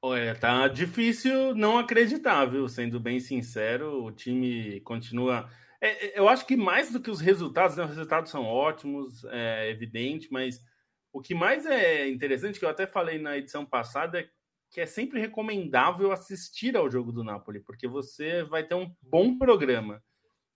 [0.01, 2.69] Olha, tá difícil não acreditar, viu?
[2.69, 5.49] Sendo bem sincero, o time continua.
[5.81, 7.83] É, é, eu acho que mais do que os resultados, né?
[7.83, 10.63] os resultados são ótimos, é evidente, mas
[11.11, 14.29] o que mais é interessante, que eu até falei na edição passada, é
[14.71, 19.37] que é sempre recomendável assistir ao jogo do Napoli, porque você vai ter um bom
[19.37, 20.01] programa,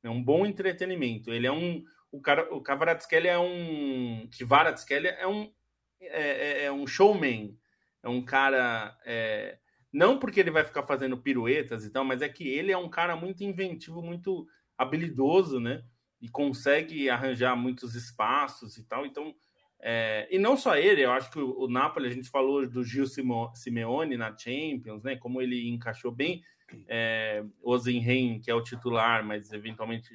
[0.03, 1.31] é um bom entretenimento.
[1.31, 1.83] Ele é um.
[2.11, 4.29] O, cara, o Kvaratskhelia é um.
[4.37, 5.51] Kvaratskhelia é um.
[5.99, 7.57] É, é, é um showman
[8.03, 8.95] é um cara.
[9.05, 9.57] É,
[9.91, 12.89] não porque ele vai ficar fazendo piruetas e tal, mas é que ele é um
[12.89, 14.47] cara muito inventivo, muito
[14.77, 15.83] habilidoso, né?
[16.21, 19.05] E consegue arranjar muitos espaços e tal.
[19.05, 19.33] Então,
[19.79, 22.83] é, e não só ele, eu acho que o, o Napoli, a gente falou do
[22.83, 25.15] Gil Simeone na Champions, né?
[25.15, 26.43] Como ele encaixou bem.
[26.87, 30.09] É, o Zenhen, que é o titular, mas eventualmente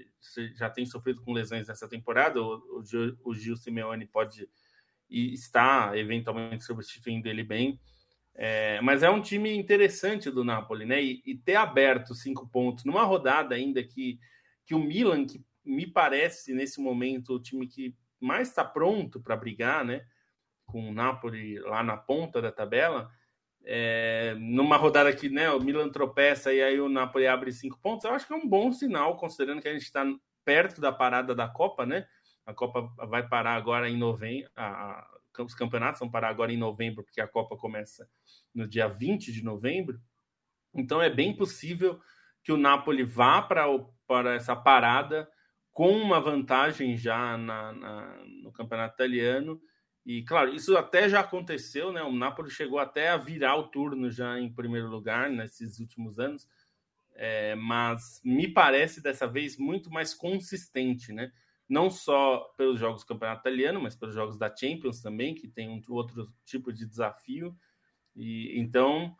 [0.57, 2.83] já tem sofrido com lesões nessa temporada, o, o,
[3.25, 4.49] o Gil Simeone pode
[5.09, 7.81] e está eventualmente substituindo ele bem.
[8.35, 11.03] É, mas é um time interessante do Napoli, né?
[11.03, 14.21] E, e, ter aberto cinco pontos numa rodada ainda que,
[14.65, 19.37] que o Milan, que me parece nesse momento o time que mais está pronto para
[19.37, 20.05] brigar, né?
[20.67, 23.11] Com o Napoli lá na ponta da tabela,
[23.65, 28.05] é, numa rodada que né, o Milan tropeça e aí o Napoli abre cinco pontos,
[28.05, 30.07] eu acho que é um bom sinal, considerando que a gente está
[30.45, 32.07] perto da parada da Copa, né?
[32.49, 34.51] A Copa vai parar agora em novembro.
[34.57, 38.09] A, a, os campeonatos vão parar agora em novembro, porque a Copa começa
[38.55, 40.01] no dia 20 de novembro.
[40.75, 42.01] Então é bem possível
[42.43, 45.31] que o Napoli vá para, essa parada
[45.71, 49.61] com uma vantagem já na, na, no campeonato italiano.
[50.07, 52.03] E claro, isso até já aconteceu, né?
[52.03, 56.49] O Napoli chegou até a virar o turno já em primeiro lugar nesses últimos anos,
[57.15, 61.31] é, mas me parece dessa vez muito mais consistente, né?
[61.69, 65.69] Não só pelos jogos do Campeonato Italiano, mas pelos jogos da Champions também, que tem
[65.69, 67.55] um outro tipo de desafio.
[68.17, 69.15] E então,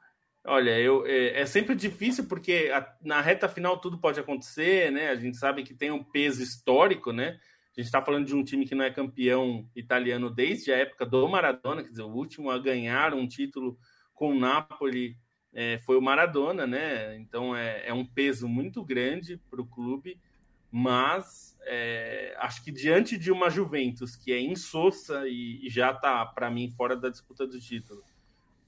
[0.45, 5.11] olha, eu é, é sempre difícil porque a, na reta final tudo pode acontecer, né?
[5.11, 7.39] A gente sabe que tem um peso histórico, né?
[7.77, 11.07] A gente está falando de um time que não é campeão italiano desde a época
[11.07, 13.79] do Maradona, quer dizer, o último a ganhar um título
[14.15, 15.17] com o Napoli
[15.53, 17.17] é, foi o Maradona, né?
[17.17, 20.19] Então é, é um peso muito grande para o clube
[20.71, 26.25] mas é, acho que diante de uma Juventus que é insossa e, e já está,
[26.25, 28.03] para mim, fora da disputa do título,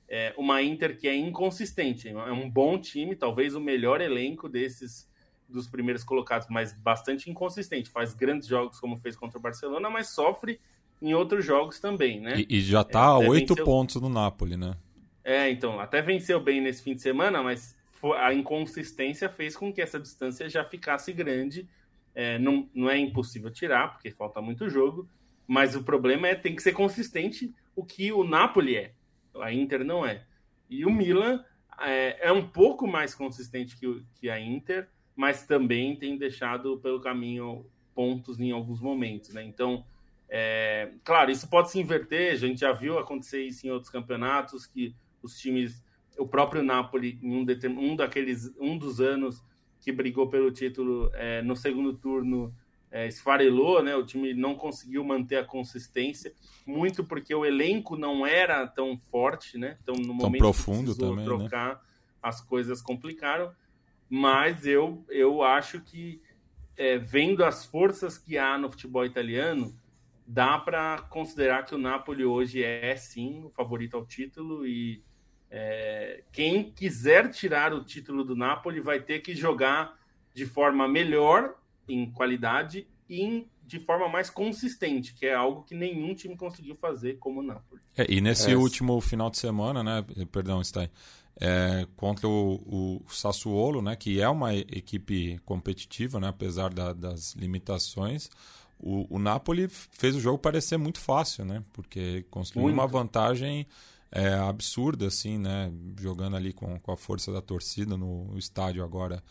[0.08, 5.08] é, uma Inter que é inconsistente, é um bom time, talvez o melhor elenco desses
[5.48, 7.90] dos primeiros colocados, mas bastante inconsistente.
[7.90, 10.60] Faz grandes jogos como fez contra o Barcelona, mas sofre
[11.02, 12.40] em outros jogos também, né?
[12.48, 13.64] E, e já está a oito venceu...
[13.64, 14.76] pontos no Napoli, né?
[15.24, 17.76] É, então, até venceu bem nesse fim de semana, mas
[18.16, 21.68] a inconsistência fez com que essa distância já ficasse grande
[22.14, 25.08] é, não, não é impossível tirar, porque falta muito jogo,
[25.46, 28.92] mas o problema é tem que ser consistente o que o Napoli é,
[29.40, 30.24] a Inter não é.
[30.68, 31.44] E o Milan
[31.80, 37.00] é, é um pouco mais consistente que, que a Inter, mas também tem deixado pelo
[37.00, 39.42] caminho pontos em alguns momentos, né?
[39.42, 39.84] Então,
[40.28, 44.66] é, claro, isso pode se inverter, a gente já viu acontecer isso em outros campeonatos,
[44.66, 45.84] que os times,
[46.16, 47.44] o próprio Napoli, em um,
[47.78, 49.42] um daqueles, um dos anos
[49.80, 52.54] que brigou pelo título é, no segundo turno,
[52.90, 53.94] é, esfarelou, né?
[53.96, 56.32] O time não conseguiu manter a consistência,
[56.66, 59.78] muito porque o elenco não era tão forte, né?
[59.82, 61.80] Então, no tão momento profundo que também, trocar, né?
[62.22, 63.52] as coisas complicaram.
[64.08, 66.20] Mas eu, eu acho que,
[66.76, 69.72] é, vendo as forças que há no futebol italiano,
[70.26, 75.02] dá para considerar que o Napoli hoje é, sim, o favorito ao título e
[75.50, 79.98] é, quem quiser tirar o título do Napoli vai ter que jogar
[80.34, 81.54] de forma melhor
[81.88, 87.18] em qualidade e de forma mais consistente, que é algo que nenhum time conseguiu fazer
[87.18, 87.80] como o Napoli.
[87.96, 88.56] É, e nesse É.
[88.56, 90.04] último final de semana, né?
[90.30, 90.88] Perdão, Stein.
[91.42, 93.96] é, contra o, o Sassuolo, né?
[93.96, 96.28] Que é uma equipe competitiva, né?
[96.28, 98.28] Apesar da- das limitações.
[98.78, 101.62] O, o Napoli fez o jogo parecer muito fácil, né?
[101.72, 102.74] Porque construiu Muito.
[102.78, 103.66] uma vantagem
[104.12, 105.72] é, absurda, assim, né?
[106.00, 109.22] Jogando ali com, com a força da torcida no estádio agora.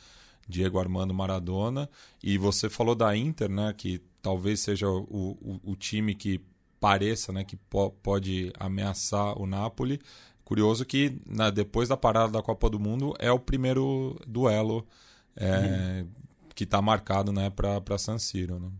[0.47, 1.89] Diego Armando Maradona.
[2.23, 3.73] E você falou da Inter, né?
[3.77, 6.41] Que talvez seja o, o, o time que
[6.79, 7.43] pareça, né?
[7.43, 9.99] Que po pode ameaçar o Napoli.
[10.43, 14.87] Curioso que na, depois da parada da Copa do Mundo é o primeiro duelo
[15.35, 16.03] é,
[16.55, 17.51] que está marcado, né?
[17.51, 18.71] Para San Siro, né?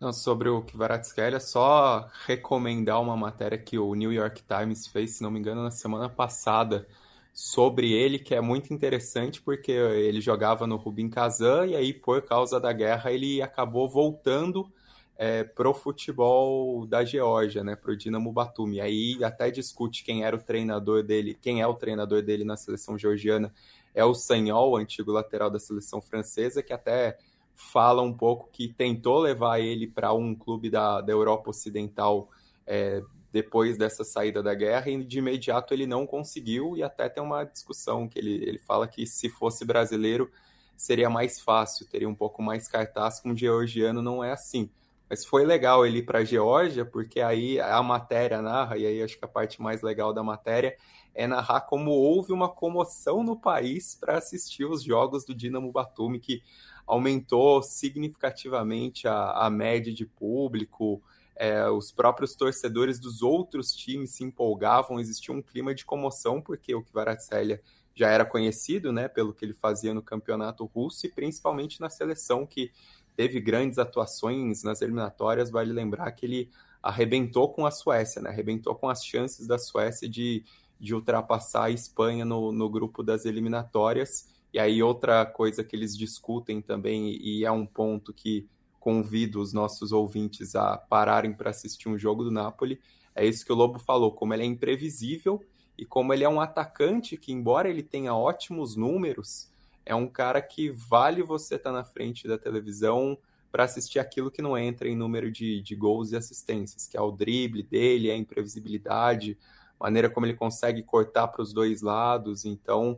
[0.00, 5.22] Não, sobre o Kvaratskhelia, só recomendar uma matéria que o New York Times fez, se
[5.22, 6.86] não me engano, na semana passada,
[7.32, 12.22] sobre ele, que é muito interessante, porque ele jogava no Rubin Kazan e aí, por
[12.22, 14.70] causa da guerra, ele acabou voltando
[15.16, 18.80] é, pro futebol da Geórgia, né, pro Dinamo Batumi.
[18.80, 22.96] Aí até discute quem era o treinador dele, quem é o treinador dele na seleção
[22.96, 23.52] georgiana,
[23.92, 27.18] é o Sanhol, antigo lateral da seleção francesa, que até
[27.54, 32.28] fala um pouco que tentou levar ele para um clube da, da Europa Ocidental
[32.66, 33.02] é,
[33.32, 37.44] depois dessa saída da guerra e de imediato ele não conseguiu e até tem uma
[37.44, 40.30] discussão que ele, ele fala que se fosse brasileiro
[40.76, 44.70] seria mais fácil, teria um pouco mais cartaz, com o georgiano não é assim.
[45.08, 49.02] Mas foi legal ele ir para a Geórgia, porque aí a matéria narra, e aí
[49.02, 50.76] acho que a parte mais legal da matéria
[51.14, 56.18] é narrar como houve uma comoção no país para assistir os jogos do Dinamo Batumi,
[56.18, 56.42] que
[56.86, 61.02] aumentou significativamente a, a média de público,
[61.36, 66.74] é, os próprios torcedores dos outros times se empolgavam, existia um clima de comoção, porque
[66.74, 67.60] o Kvaratskhelia
[67.94, 72.46] já era conhecido né, pelo que ele fazia no campeonato russo e principalmente na seleção,
[72.46, 72.70] que
[73.16, 75.50] teve grandes atuações nas eliminatórias.
[75.50, 76.50] Vale lembrar que ele
[76.82, 80.44] arrebentou com a Suécia, né, arrebentou com as chances da Suécia de,
[80.78, 84.28] de ultrapassar a Espanha no, no grupo das eliminatórias.
[84.54, 88.48] E aí, outra coisa que eles discutem também, e é um ponto que
[88.78, 92.80] convido os nossos ouvintes a pararem para assistir um jogo do Napoli,
[93.16, 95.42] é isso que o Lobo falou, como ele é imprevisível
[95.76, 99.50] e como ele é um atacante que, embora ele tenha ótimos números,
[99.84, 103.18] é um cara que vale você estar tá na frente da televisão
[103.50, 107.00] para assistir aquilo que não entra em número de, de gols e assistências, que é
[107.00, 109.36] o drible dele, é a imprevisibilidade,
[109.80, 112.44] maneira como ele consegue cortar para os dois lados.
[112.44, 112.96] Então,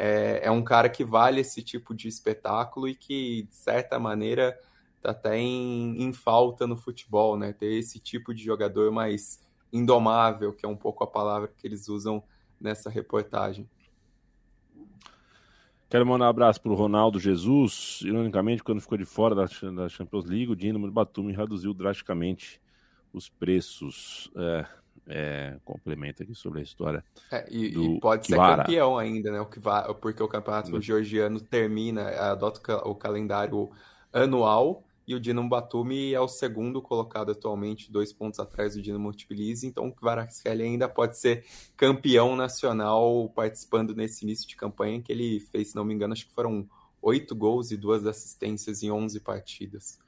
[0.00, 4.56] é, é, um cara que vale esse tipo de espetáculo e que, de certa maneira,
[4.96, 7.52] está até em, em, falta no futebol, né?
[7.52, 9.40] Ter esse tipo de jogador mais
[9.72, 12.22] indomável, que é um pouco a palavra que eles usam
[12.60, 13.68] nessa reportagem.
[15.90, 18.00] Quero mandar um abraço para o Ronaldo Jesus.
[18.04, 22.60] Ironicamente, quando ficou de fora da, da Champions League, o Dinamo de Batumi reduziu drasticamente
[23.12, 24.30] os preços.
[24.36, 24.64] É,
[25.08, 27.04] é, complementa aqui sobre a história.
[27.30, 28.56] É, e, e, pode Kivara.
[28.56, 29.40] ser campeão ainda, né?
[29.40, 30.80] O Kivara, porque o campeonato Uhum.
[30.82, 33.70] georgiano termina, adota o calendário
[34.12, 39.10] anual e o Dinamo Batumi é o segundo colocado atualmente, dois pontos atrás do Dinamo
[39.12, 41.46] Tbilisi, então o Kvaratskhelia ainda pode ser
[41.76, 46.26] campeão nacional participando nesse início de campanha que ele fez, se não me engano, acho
[46.26, 46.68] que foram
[47.00, 49.98] oito gols e duas assistências em 11 partidas.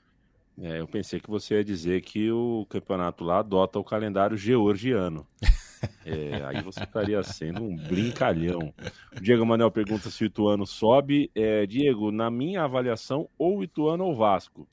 [0.62, 5.26] É, eu pensei que você ia dizer que o campeonato lá adota o calendário georgiano.
[6.04, 8.70] É, aí você estaria sendo um brincalhão.
[9.16, 11.30] O Diego Manel pergunta se o Ituano sobe.
[11.34, 14.68] É, Diego, na minha avaliação, ou Ituano ou Vasco.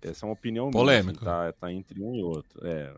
[0.00, 2.64] Essa é uma opinião assim, tá, tá, entre um e outro.
[2.64, 2.94] É,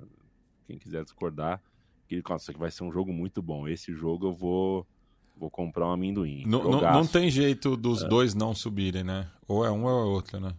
[0.66, 1.58] quem quiser discordar,
[2.06, 3.66] que, nossa, que vai ser um jogo muito bom.
[3.66, 4.86] Esse jogo eu vou,
[5.34, 6.44] vou comprar um amendoim.
[6.46, 8.08] Não, não, não tem jeito dos é.
[8.08, 9.30] dois não subirem, né?
[9.48, 10.54] Ou é um ou é outro, né?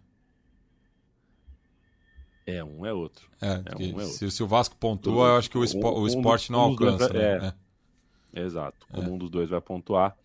[2.45, 3.29] É, um é outro.
[3.41, 6.01] É, é, um é se, se, o Vasco pontua, eu acho que o, espo, um,
[6.01, 7.11] o esporte não alcança.
[7.11, 7.53] Né?
[8.33, 8.41] É.
[8.41, 8.85] Exato.
[8.91, 10.15] Como um dos dois vai pontuar,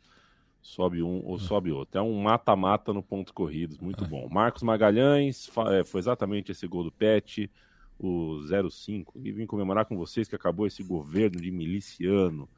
[0.61, 1.99] sobe um ou sobe outro.
[1.99, 4.29] É um mata-mata no ponto corridos, muito bom.
[4.29, 5.51] Marcos Magalhães,
[5.87, 7.51] foi exatamente esse gol do Pet,
[7.99, 8.41] o
[8.71, 9.19] 05.
[9.25, 12.49] E vim comemorar com vocês que acabou esse governo de miliciano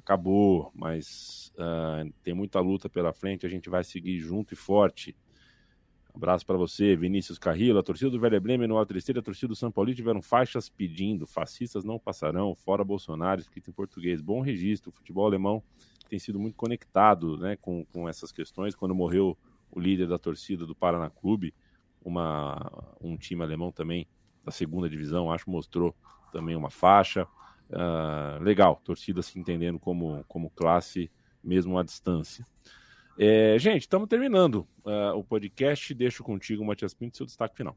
[0.00, 5.14] acabou, mas uh, tem muita luta pela frente, a gente vai seguir junto e forte.
[6.14, 7.78] Abraço para você, Vinícius Carrillo.
[7.78, 10.68] A torcida do Velho Bremen no Alto Terceiro, a torcida do São Paulo tiveram faixas
[10.68, 14.20] pedindo: fascistas não passarão, fora Bolsonaro, escrito em português.
[14.20, 14.90] Bom registro.
[14.90, 15.62] O futebol alemão
[16.08, 18.74] tem sido muito conectado né, com, com essas questões.
[18.74, 19.38] Quando morreu
[19.70, 21.54] o líder da torcida do Paraná Clube,
[22.04, 24.06] uma, um time alemão também
[24.44, 25.94] da segunda divisão, acho, mostrou
[26.32, 27.26] também uma faixa.
[27.70, 31.10] Uh, legal, torcida se entendendo como, como classe,
[31.42, 32.44] mesmo à distância.
[33.22, 35.92] É, gente, estamos terminando uh, o podcast.
[35.92, 37.76] Deixo contigo, Matias Pinto, seu destaque final.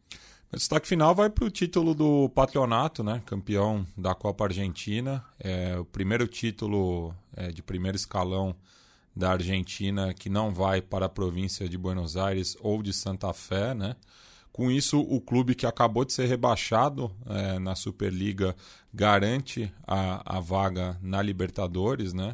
[0.50, 3.22] O destaque final vai para o título do Patronato, né?
[3.26, 5.22] campeão da Copa Argentina.
[5.38, 8.56] É o primeiro título é, de primeiro escalão
[9.14, 13.74] da Argentina que não vai para a província de Buenos Aires ou de Santa Fé,
[13.74, 13.98] né?
[14.50, 18.56] Com isso, o clube que acabou de ser rebaixado é, na Superliga
[18.94, 22.34] garante a, a vaga na Libertadores, né?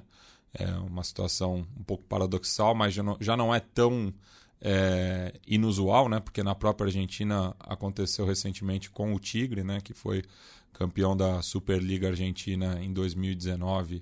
[0.54, 4.14] É uma situação um pouco paradoxal, mas já não, já não é tão
[4.62, 6.20] é, inusual, né?
[6.20, 9.80] Porque na própria Argentina aconteceu recentemente com o Tigre, né?
[9.82, 10.24] Que foi
[10.74, 14.00] campeão da Superliga Argentina em 2019,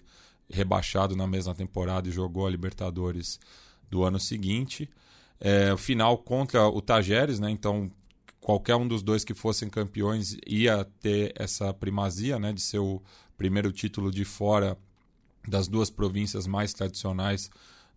[0.49, 3.39] rebaixado na mesma temporada e jogou a Libertadores
[3.89, 4.89] do ano seguinte.
[5.39, 7.49] É, o final contra o Tajeres, né?
[7.51, 7.91] Então
[8.39, 13.01] qualquer um dos dois que fossem campeões ia ter essa primazia, né, de ser o
[13.37, 14.77] primeiro título de fora
[15.47, 17.49] das duas províncias mais tradicionais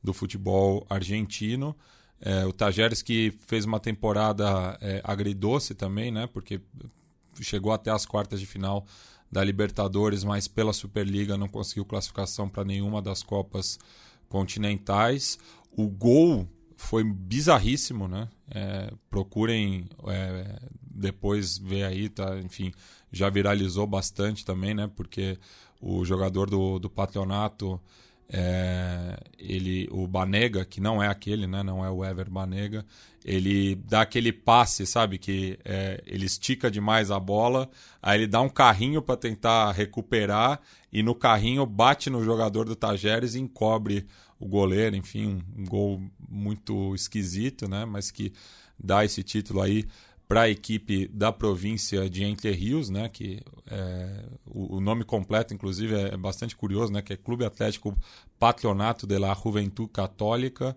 [0.02, 1.76] do futebol argentino.
[2.20, 6.60] É, o Tajeres que fez uma temporada é, agridoce também, né, porque
[7.40, 8.86] chegou até as quartas de final
[9.30, 13.78] da Libertadores, mas pela Superliga não conseguiu classificação para nenhuma das Copas
[14.28, 15.38] continentais.
[15.76, 18.28] O gol foi bizarríssimo, né?
[18.50, 22.38] É, procurem é, depois ver aí, tá?
[22.38, 22.72] Enfim,
[23.12, 24.90] já viralizou bastante também, né?
[24.96, 25.38] Porque
[25.80, 27.80] o jogador do, do Patronato,
[28.32, 31.62] é, ele, o Banega, que não é aquele, né?
[31.62, 32.84] Não é o Ever Banega,
[33.24, 35.18] ele dá aquele passe, sabe?
[35.18, 37.68] Que é, ele estica demais a bola,
[38.00, 40.60] aí ele dá um carrinho para tentar recuperar
[40.92, 44.06] e no carrinho bate no jogador do Tajeres e encobre
[44.38, 47.84] o goleiro, enfim, um, gol muito esquisito, né?
[47.84, 48.32] Mas que
[48.78, 49.86] dá esse título aí
[50.30, 53.08] para a equipe da província de Entre Rios, né?
[53.08, 57.02] Que é, o, o, nome completo, inclusive, é, bastante curioso, né?
[57.02, 57.98] Que é Clube Atlético
[58.38, 60.76] Patronato de la Juventud Católica.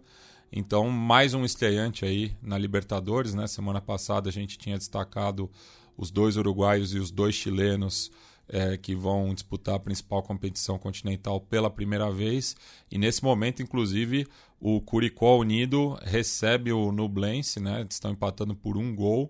[0.52, 3.46] Então, mais um estreante aí na Libertadores, né?
[3.46, 5.48] Semana passada a gente tinha destacado
[5.96, 8.12] os dois uruguaios e os dois chilenos
[8.50, 12.56] é, que vão disputar a principal competição continental pela primeira vez.
[12.92, 14.28] E nesse momento, inclusive,
[14.66, 17.86] o Curicó Unido recebe o Nublense, né?
[17.90, 19.30] Estão empatando por um gol.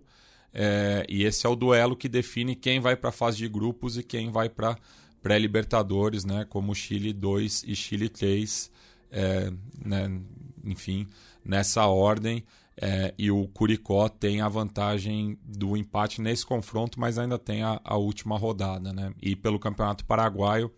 [0.53, 3.97] É, e esse é o duelo que define quem vai para a fase de grupos
[3.97, 4.77] e quem vai para
[5.23, 6.45] pré-libertadores, né?
[6.47, 8.69] Como Chile 2 e Chile 3.
[9.11, 9.51] É,
[9.83, 10.21] né?
[10.63, 11.07] Enfim,
[11.43, 12.43] nessa ordem.
[12.77, 17.81] É, e o Curicó tem a vantagem do empate nesse confronto, mas ainda tem a,
[17.83, 18.93] a, última rodada.
[18.93, 19.11] Né?
[19.19, 20.71] E pelo Campeonato Paraguaio,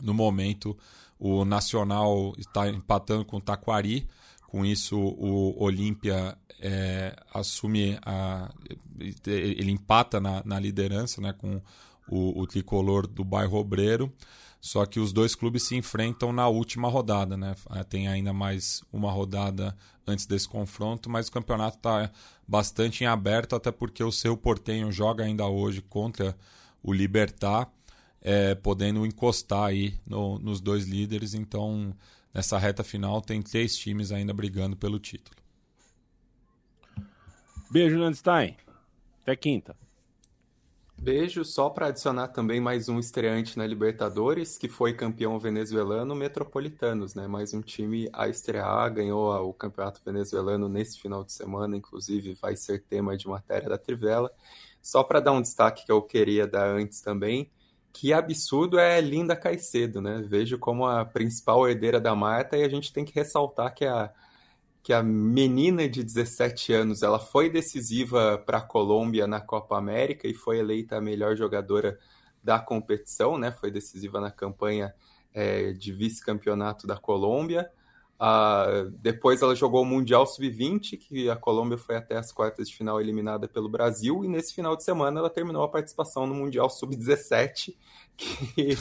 [0.00, 0.78] no momento,
[1.24, 4.08] o Nacional está empatando com o Taquari.
[4.48, 8.50] Com isso, o Olímpia é, assume a.
[9.24, 11.62] Ele empata na, na liderança né, com
[12.08, 14.12] o, o tricolor do bairro Obreiro.
[14.60, 17.54] Só que os dois clubes se enfrentam na última rodada, né?
[17.88, 22.10] Tem ainda mais uma rodada antes desse confronto, mas o campeonato está
[22.46, 26.36] bastante em aberto, até porque o seu Portenho joga ainda hoje contra
[26.82, 27.70] o Libertar,
[28.22, 31.34] é, podendo encostar aí no, nos dois líderes.
[31.34, 31.94] Então,
[32.32, 35.36] nessa reta final, tem três times ainda brigando pelo título.
[37.70, 38.56] Beijo, Landstein.
[39.22, 39.76] Até quinta.
[41.02, 47.16] Beijo, só para adicionar também mais um estreante na Libertadores, que foi campeão venezuelano Metropolitanos,
[47.16, 47.26] né?
[47.26, 52.54] Mais um time a estrear, ganhou o campeonato venezuelano nesse final de semana, inclusive vai
[52.54, 54.30] ser tema de matéria da Trivela.
[54.80, 57.50] Só para dar um destaque que eu queria dar antes também,
[57.92, 60.22] que absurdo é Linda Caicedo, né?
[60.26, 64.12] Vejo como a principal herdeira da Marta e a gente tem que ressaltar que a
[64.82, 70.26] que a menina de 17 anos ela foi decisiva para a Colômbia na Copa América
[70.26, 71.96] e foi eleita a melhor jogadora
[72.42, 73.52] da competição, né?
[73.52, 74.92] Foi decisiva na campanha
[75.32, 77.70] é, de vice-campeonato da Colômbia.
[78.22, 82.76] Uh, depois ela jogou o Mundial Sub-20, que a Colômbia foi até as quartas de
[82.76, 86.70] final eliminada pelo Brasil, e nesse final de semana ela terminou a participação no Mundial
[86.70, 87.74] Sub-17,
[88.16, 88.76] que,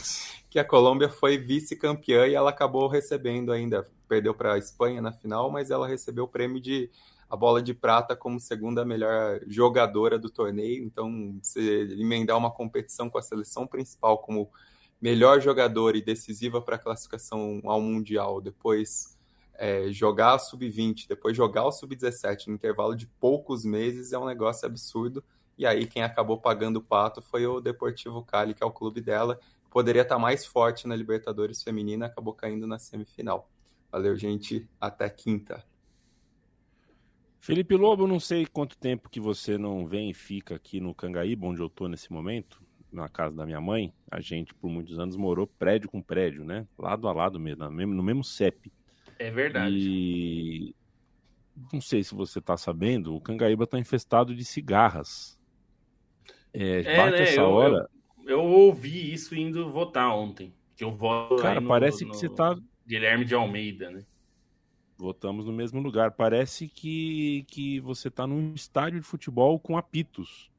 [0.48, 5.12] que a Colômbia foi vice-campeã e ela acabou recebendo ainda, perdeu para a Espanha na
[5.12, 6.92] final, mas ela recebeu o prêmio de
[7.28, 10.84] a bola de prata como segunda melhor jogadora do torneio.
[10.84, 14.52] Então, você emendar uma competição com a seleção principal como
[15.02, 19.18] melhor jogadora e decisiva para a classificação ao Mundial, depois
[19.62, 24.26] é, jogar a sub-20, depois jogar o sub-17 no intervalo de poucos meses é um
[24.26, 25.24] negócio absurdo.
[25.56, 29.02] E aí quem acabou pagando o pato foi o Deportivo Cali, que é o clube
[29.02, 29.40] dela.
[29.70, 33.52] Poderia estar mais forte na Libertadores Feminina, acabou caindo na semifinal.
[33.92, 34.68] Valeu, gente.
[34.80, 35.64] Até quinta.
[37.40, 41.46] Felipe Lobo, não sei quanto tempo que você não vem e fica aqui no Cangaíba,
[41.46, 43.94] onde eu estou nesse momento, na casa da minha mãe.
[44.10, 46.68] A gente, por muitos anos, morou prédio com prédio, né?
[46.80, 48.72] Lado a lado mesmo, no mesmo CEP.
[49.22, 49.76] É verdade.
[49.78, 50.76] E
[51.72, 55.40] não sei se você está sabendo, o Cangaíba está infestado de cigarras.
[56.52, 57.24] É, é bate né?
[57.24, 57.90] essa eu, hora.
[58.26, 60.52] Eu, eu, ouvi isso indo votar ontem.
[60.76, 61.36] Que eu voto.
[61.36, 62.58] Cara, no, parece no que você está.
[62.88, 64.04] Guilherme de Almeida, né?
[64.98, 66.12] Votamos no mesmo lugar.
[66.12, 70.50] Parece que, que você está num estádio de futebol com apitos.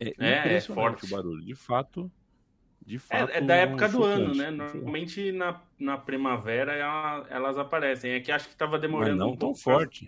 [0.00, 1.44] É, é, é forte o barulho.
[1.44, 2.10] De fato,
[2.88, 3.30] de fato.
[3.30, 4.50] É, é da época do ano, né?
[4.50, 8.12] Normalmente na, na primavera ela, elas aparecem.
[8.12, 10.06] É que acho que estava demorando mas não um tão forte.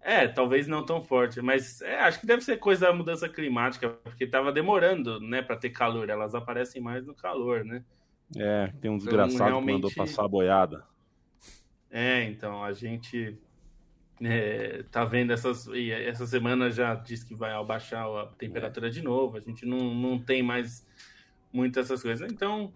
[0.00, 3.90] É, talvez não tão forte, mas é, acho que deve ser coisa da mudança climática,
[3.90, 6.08] porque estava demorando, né, para ter calor.
[6.08, 7.84] Elas aparecem mais no calor, né?
[8.36, 9.66] É, tem um então, desgraçado então, realmente...
[9.66, 10.84] que mandou passar a boiada.
[11.90, 13.38] É, então a gente
[14.20, 15.68] é, tá vendo essas.
[15.68, 18.90] Essa semana já disse que vai abaixar a temperatura é.
[18.90, 19.36] de novo.
[19.36, 20.84] A gente não, não tem mais
[21.52, 22.30] muito essas coisas.
[22.30, 22.72] Então,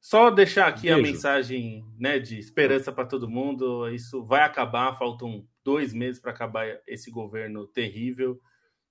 [0.00, 0.98] só deixar aqui Beijo.
[0.98, 3.88] a mensagem né, de esperança para todo mundo.
[3.88, 8.38] Isso vai acabar, faltam dois meses para acabar esse governo terrível.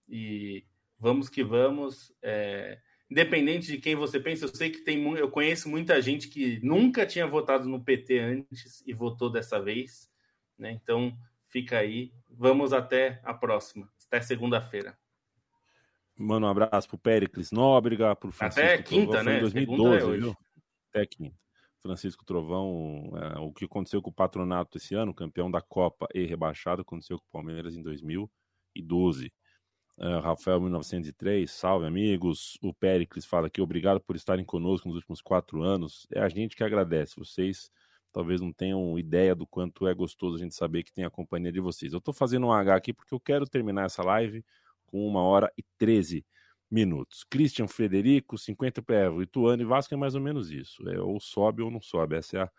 [0.10, 0.66] E
[0.98, 2.12] vamos que vamos.
[2.22, 2.80] É,
[3.12, 7.06] independente de quem você pensa, eu sei que tem eu conheço muita gente que nunca
[7.06, 10.12] tinha votado no PT antes e votou dessa vez.
[10.58, 10.72] Né?
[10.72, 11.16] Então,
[11.48, 12.12] fica aí.
[12.28, 13.88] Vamos até a próxima.
[14.08, 14.98] Até segunda-feira.
[16.18, 19.24] Manda um abraço pro Pericles Nóbrega, pro Francisco Até quinta, Trovão.
[19.24, 19.38] né?
[19.38, 20.34] Em 2012, é?
[20.90, 21.36] Até quinta.
[21.82, 26.26] Francisco Trovão, é, o que aconteceu com o Patronato esse ano, campeão da Copa e
[26.26, 29.34] rebaixado, aconteceu com o Palmeiras em 2012.
[29.98, 32.58] Uh, Rafael 1903, salve amigos.
[32.62, 36.08] O Pericles fala aqui, obrigado por estarem conosco nos últimos quatro anos.
[36.12, 37.16] É a gente que agradece.
[37.18, 37.70] Vocês
[38.14, 41.52] talvez não tenham ideia do quanto é gostoso a gente saber que tem a companhia
[41.52, 41.92] de vocês.
[41.92, 44.46] Eu estou fazendo um H aqui porque eu quero terminar essa live
[44.94, 46.24] com uma hora e 13
[46.70, 47.24] minutos.
[47.24, 50.88] Christian Frederico, 50 para Ituano e Vasco é mais ou menos isso.
[50.88, 52.16] É ou sobe ou não sobe.
[52.16, 52.52] Essa é a.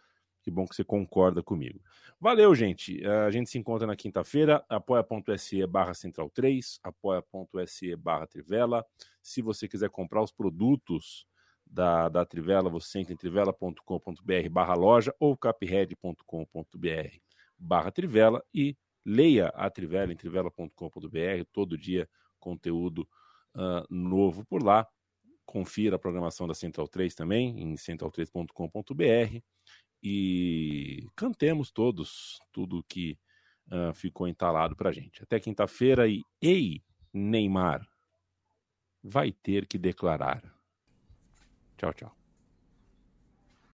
[0.43, 1.81] Que bom que você concorda comigo.
[2.20, 3.02] Valeu, gente.
[3.06, 4.62] A gente se encontra na quinta-feira.
[4.69, 8.85] apoia.se barra central 3, apoia.se barra trivela.
[9.23, 11.24] Se você quiser comprar os produtos
[11.65, 17.16] da, da Trivela, você entra em trivela.com.br barra loja ou capred.com.br
[17.59, 22.06] barra Trivela e leia a Trivela em trivela.com.br todo dia
[22.45, 23.09] conteúdo
[23.55, 24.87] uh, novo por lá.
[25.47, 29.41] Confira a programação da Central 3 também em central3.com.br
[30.03, 33.19] e cantemos todos tudo que
[33.69, 35.23] uh, ficou entalado para gente.
[35.23, 37.87] Até quinta-feira e ei, Neymar,
[39.03, 40.43] vai ter que declarar.
[41.77, 42.24] Tchau, tchau.